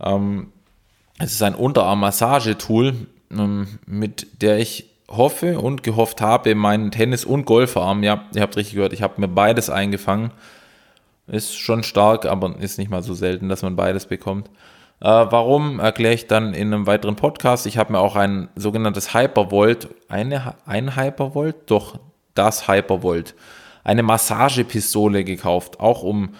Ähm, 0.00 0.52
es 1.18 1.32
ist 1.32 1.42
ein 1.42 1.54
Unterarm-Massagetool, 1.54 2.94
ähm, 3.30 3.78
mit 3.86 4.42
der 4.42 4.58
ich 4.58 4.90
hoffe 5.08 5.58
und 5.58 5.82
gehofft 5.82 6.20
habe, 6.20 6.54
meinen 6.54 6.90
Tennis- 6.90 7.24
und 7.24 7.46
Golfarm, 7.46 8.02
ja, 8.02 8.26
ihr 8.34 8.42
habt 8.42 8.56
richtig 8.56 8.74
gehört, 8.74 8.92
ich 8.92 9.00
habe 9.00 9.20
mir 9.20 9.28
beides 9.28 9.70
eingefangen. 9.70 10.32
Ist 11.26 11.58
schon 11.58 11.82
stark, 11.82 12.26
aber 12.26 12.56
ist 12.58 12.78
nicht 12.78 12.90
mal 12.90 13.02
so 13.02 13.14
selten, 13.14 13.48
dass 13.48 13.62
man 13.62 13.74
beides 13.74 14.06
bekommt. 14.06 14.50
Äh, 15.00 15.06
warum, 15.06 15.78
erkläre 15.78 16.14
ich 16.14 16.26
dann 16.26 16.54
in 16.54 16.72
einem 16.72 16.86
weiteren 16.86 17.14
Podcast. 17.14 17.66
Ich 17.66 17.78
habe 17.78 17.92
mir 17.92 18.00
auch 18.00 18.16
ein 18.16 18.48
sogenanntes 18.56 19.14
Hypervolt, 19.14 19.88
eine, 20.08 20.54
ein 20.66 20.96
Hypervolt? 20.96 21.56
Doch, 21.66 22.00
das 22.34 22.66
Hypervolt. 22.66 23.34
Eine 23.84 24.02
Massagepistole 24.02 25.22
gekauft, 25.22 25.78
auch 25.78 26.02
um 26.02 26.34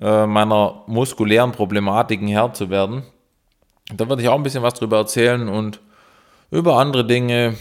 äh, 0.00 0.26
meiner 0.26 0.82
muskulären 0.86 1.52
Problematiken 1.52 2.28
Herr 2.28 2.52
zu 2.52 2.68
werden. 2.68 3.04
Da 3.94 4.08
würde 4.08 4.22
ich 4.22 4.28
auch 4.28 4.36
ein 4.36 4.42
bisschen 4.42 4.62
was 4.62 4.74
drüber 4.74 4.98
erzählen 4.98 5.48
und 5.48 5.80
über 6.50 6.76
andere 6.76 7.06
Dinge. 7.06 7.56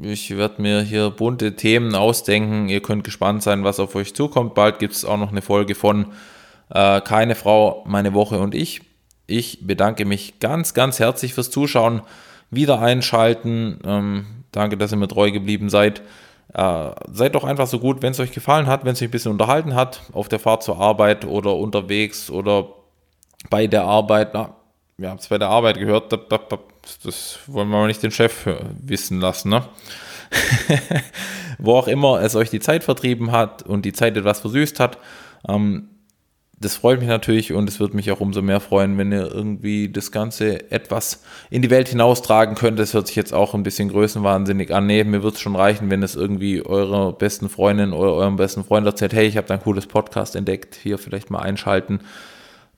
Ich 0.00 0.36
werde 0.36 0.62
mir 0.62 0.82
hier 0.82 1.10
bunte 1.10 1.56
Themen 1.56 1.94
ausdenken. 1.94 2.68
Ihr 2.68 2.80
könnt 2.80 3.04
gespannt 3.04 3.42
sein, 3.42 3.64
was 3.64 3.80
auf 3.80 3.94
euch 3.94 4.14
zukommt. 4.14 4.54
Bald 4.54 4.78
gibt 4.78 4.94
es 4.94 5.04
auch 5.04 5.16
noch 5.16 5.30
eine 5.30 5.42
Folge 5.42 5.74
von 5.74 6.06
äh, 6.70 7.00
Keine 7.00 7.34
Frau, 7.34 7.84
meine 7.86 8.12
Woche 8.14 8.38
und 8.38 8.54
ich. 8.54 8.87
Ich 9.30 9.66
bedanke 9.66 10.06
mich 10.06 10.40
ganz, 10.40 10.72
ganz 10.72 10.98
herzlich 10.98 11.34
fürs 11.34 11.50
Zuschauen. 11.50 12.00
Wieder 12.50 12.80
einschalten. 12.80 13.78
Ähm, 13.84 14.26
danke, 14.52 14.78
dass 14.78 14.90
ihr 14.90 14.96
mir 14.96 15.06
treu 15.06 15.30
geblieben 15.30 15.68
seid. 15.68 16.00
Äh, 16.54 16.90
seid 17.12 17.34
doch 17.34 17.44
einfach 17.44 17.66
so 17.66 17.78
gut, 17.78 18.00
wenn 18.00 18.12
es 18.12 18.20
euch 18.20 18.32
gefallen 18.32 18.66
hat, 18.66 18.86
wenn 18.86 18.94
es 18.94 19.02
euch 19.02 19.08
ein 19.08 19.10
bisschen 19.10 19.32
unterhalten 19.32 19.74
hat, 19.74 20.00
auf 20.14 20.30
der 20.30 20.38
Fahrt 20.38 20.62
zur 20.62 20.80
Arbeit 20.80 21.26
oder 21.26 21.54
unterwegs 21.56 22.30
oder 22.30 22.68
bei 23.50 23.66
der 23.66 23.84
Arbeit. 23.84 24.32
Na, 24.32 24.56
wir 24.96 25.10
haben 25.10 25.18
es 25.18 25.28
bei 25.28 25.36
der 25.36 25.48
Arbeit 25.48 25.76
gehört, 25.76 26.10
das 26.10 27.38
wollen 27.48 27.68
wir 27.68 27.86
nicht 27.86 28.02
den 28.02 28.10
Chef 28.10 28.46
wissen 28.80 29.20
lassen, 29.20 29.50
ne? 29.50 29.68
Wo 31.58 31.74
auch 31.74 31.88
immer 31.88 32.22
es 32.22 32.34
euch 32.34 32.48
die 32.48 32.60
Zeit 32.60 32.82
vertrieben 32.82 33.30
hat 33.30 33.62
und 33.62 33.84
die 33.84 33.92
Zeit 33.92 34.16
etwas 34.16 34.40
versüßt 34.40 34.80
hat. 34.80 34.96
Ähm, 35.46 35.90
das 36.60 36.74
freut 36.74 36.98
mich 36.98 37.08
natürlich 37.08 37.52
und 37.52 37.68
es 37.68 37.78
wird 37.78 37.94
mich 37.94 38.10
auch 38.10 38.20
umso 38.20 38.42
mehr 38.42 38.58
freuen, 38.58 38.98
wenn 38.98 39.12
ihr 39.12 39.32
irgendwie 39.32 39.88
das 39.88 40.10
Ganze 40.10 40.70
etwas 40.72 41.22
in 41.50 41.62
die 41.62 41.70
Welt 41.70 41.88
hinaustragen 41.88 42.56
könnt. 42.56 42.80
Das 42.80 42.94
hört 42.94 43.06
sich 43.06 43.14
jetzt 43.14 43.32
auch 43.32 43.54
ein 43.54 43.62
bisschen 43.62 43.88
größenwahnsinnig 43.90 44.74
an. 44.74 44.86
Nee, 44.86 45.04
mir 45.04 45.22
wird 45.22 45.34
es 45.34 45.40
schon 45.40 45.54
reichen, 45.54 45.88
wenn 45.90 46.02
es 46.02 46.16
irgendwie 46.16 46.64
eurer 46.64 47.12
besten 47.12 47.48
Freundin 47.48 47.92
oder 47.92 48.12
eurem 48.12 48.36
besten 48.36 48.64
Freund 48.64 48.86
erzählt, 48.86 49.12
hey, 49.12 49.26
ich 49.26 49.36
habe 49.36 49.46
da 49.46 49.54
ein 49.54 49.62
cooles 49.62 49.86
Podcast 49.86 50.34
entdeckt, 50.34 50.74
hier 50.74 50.98
vielleicht 50.98 51.30
mal 51.30 51.38
einschalten. 51.38 52.00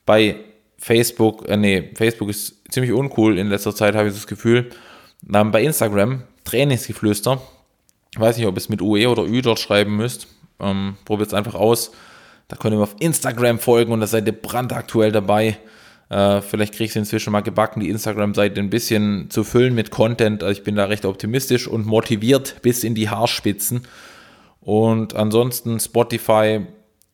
Bei 0.05 0.35
Facebook, 0.77 1.49
äh, 1.49 1.57
nee, 1.57 1.89
Facebook 1.95 2.29
ist 2.29 2.61
ziemlich 2.69 2.93
uncool 2.93 3.39
in 3.39 3.47
letzter 3.47 3.73
Zeit, 3.73 3.95
habe 3.95 4.09
ich 4.09 4.13
das 4.13 4.27
Gefühl. 4.27 4.69
Dann 5.23 5.51
bei 5.51 5.63
Instagram, 5.63 6.23
Trainingsgeflüster. 6.43 7.41
Ich 8.13 8.19
weiß 8.19 8.37
nicht, 8.37 8.45
ob 8.45 8.57
es 8.57 8.69
mit 8.69 8.81
UE 8.81 9.07
oder 9.09 9.23
Ü 9.23 9.41
dort 9.41 9.59
schreiben 9.59 9.95
müsst. 9.95 10.27
Ähm, 10.59 10.97
Probiert 11.05 11.29
es 11.29 11.33
einfach 11.33 11.55
aus. 11.55 11.91
Da 12.51 12.57
könnt 12.57 12.73
ihr 12.73 12.77
mir 12.77 12.83
auf 12.83 12.97
Instagram 12.99 13.59
folgen 13.59 13.93
und 13.93 14.01
da 14.01 14.07
seid 14.07 14.27
ihr 14.27 14.33
brandaktuell 14.33 15.13
dabei. 15.13 15.57
Äh, 16.09 16.41
vielleicht 16.41 16.73
kriege 16.73 16.83
ich 16.83 16.89
es 16.89 16.97
inzwischen 16.97 17.31
mal 17.31 17.39
gebacken, 17.39 17.79
die 17.79 17.89
Instagram-Seite 17.89 18.59
ein 18.59 18.69
bisschen 18.69 19.29
zu 19.29 19.45
füllen 19.45 19.73
mit 19.73 19.89
Content. 19.89 20.43
Also 20.43 20.59
ich 20.59 20.65
bin 20.65 20.75
da 20.75 20.83
recht 20.83 21.05
optimistisch 21.05 21.65
und 21.65 21.85
motiviert 21.85 22.57
bis 22.61 22.83
in 22.83 22.93
die 22.93 23.07
Haarspitzen. 23.09 23.87
Und 24.59 25.15
ansonsten 25.15 25.79
Spotify 25.79 26.65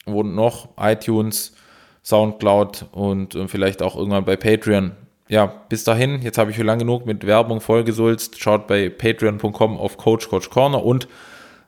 und 0.05 0.33
noch 0.33 0.69
iTunes, 0.75 1.53
Soundcloud 2.03 2.87
und 2.91 3.35
äh, 3.35 3.47
vielleicht 3.47 3.83
auch 3.83 3.95
irgendwann 3.95 4.25
bei 4.25 4.37
Patreon. 4.37 4.93
Ja, 5.29 5.45
bis 5.45 5.83
dahin, 5.83 6.23
jetzt 6.23 6.39
habe 6.39 6.49
ich 6.49 6.57
schon 6.57 6.65
lange 6.65 6.79
genug 6.79 7.05
mit 7.05 7.27
Werbung 7.27 7.61
vollgesulzt. 7.61 8.39
Schaut 8.39 8.65
bei 8.65 8.89
patreon.com 8.89 9.77
auf 9.77 9.97
Coach 9.97 10.29
Coach 10.29 10.49
Corner 10.49 10.83
und 10.83 11.07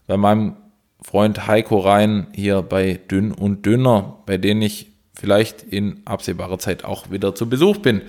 bei 0.08 0.18
meinem 0.18 0.56
Freund 1.02 1.48
Heiko 1.48 1.80
rein 1.80 2.28
hier 2.34 2.62
bei 2.62 3.00
Dünn 3.10 3.32
und 3.32 3.66
Dünner, 3.66 4.18
bei 4.26 4.38
denen 4.38 4.62
ich 4.62 4.88
vielleicht 5.14 5.64
in 5.64 6.02
absehbarer 6.06 6.60
Zeit 6.60 6.84
auch 6.84 7.12
wieder 7.12 7.36
zu 7.36 7.50
Besuch 7.50 7.78
bin. 7.78 8.02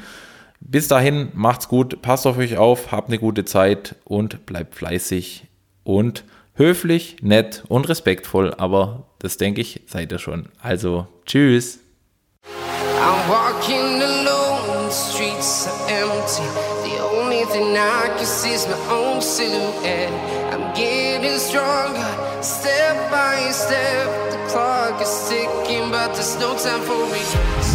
Bis 0.61 0.89
dahin, 0.89 1.29
macht's 1.35 1.69
gut, 1.69 2.03
passt 2.03 2.27
auf 2.27 2.37
euch 2.37 2.59
auf, 2.59 2.93
habt 2.93 3.09
eine 3.09 3.19
gute 3.19 3.45
Zeit 3.45 3.97
und 4.05 4.45
bleibt 4.47 4.75
fleißig 4.75 5.45
und 5.85 6.25
höflich, 6.55 7.17
nett 7.23 7.65
und 7.69 7.89
respektvoll, 7.89 8.55
aber 8.55 9.07
das 9.19 9.39
denke 9.39 9.61
ich, 9.61 9.81
seid 9.87 10.13
ihr 10.13 10.19
schon. 10.19 10.49
Also, 10.61 11.07
tschüss. 11.25 11.81
I'm 13.01 13.29
walking 13.29 14.03
alone, 14.03 14.89
the 14.89 14.95
streets 14.95 15.67
are 15.67 15.89
empty. 15.89 16.45
The 16.85 17.03
only 17.03 17.45
thing 17.47 17.77
I 17.77 18.09
can 18.17 18.27
see 18.27 18.53
is 18.53 18.67
my 18.67 18.75
own 18.93 19.23
silhouette. 19.23 20.13
I'm 20.53 20.75
getting 20.75 21.39
stronger. 21.39 22.00
Step 22.43 23.11
by 23.11 23.51
step, 23.51 24.31
the 24.31 24.39
clock 24.49 24.99
is 25.03 25.29
ticking, 25.29 25.91
but 25.91 26.15
there's 26.15 26.39
no 26.39 26.57
time 26.57 26.81
for 26.81 27.05
regrets. 27.05 27.70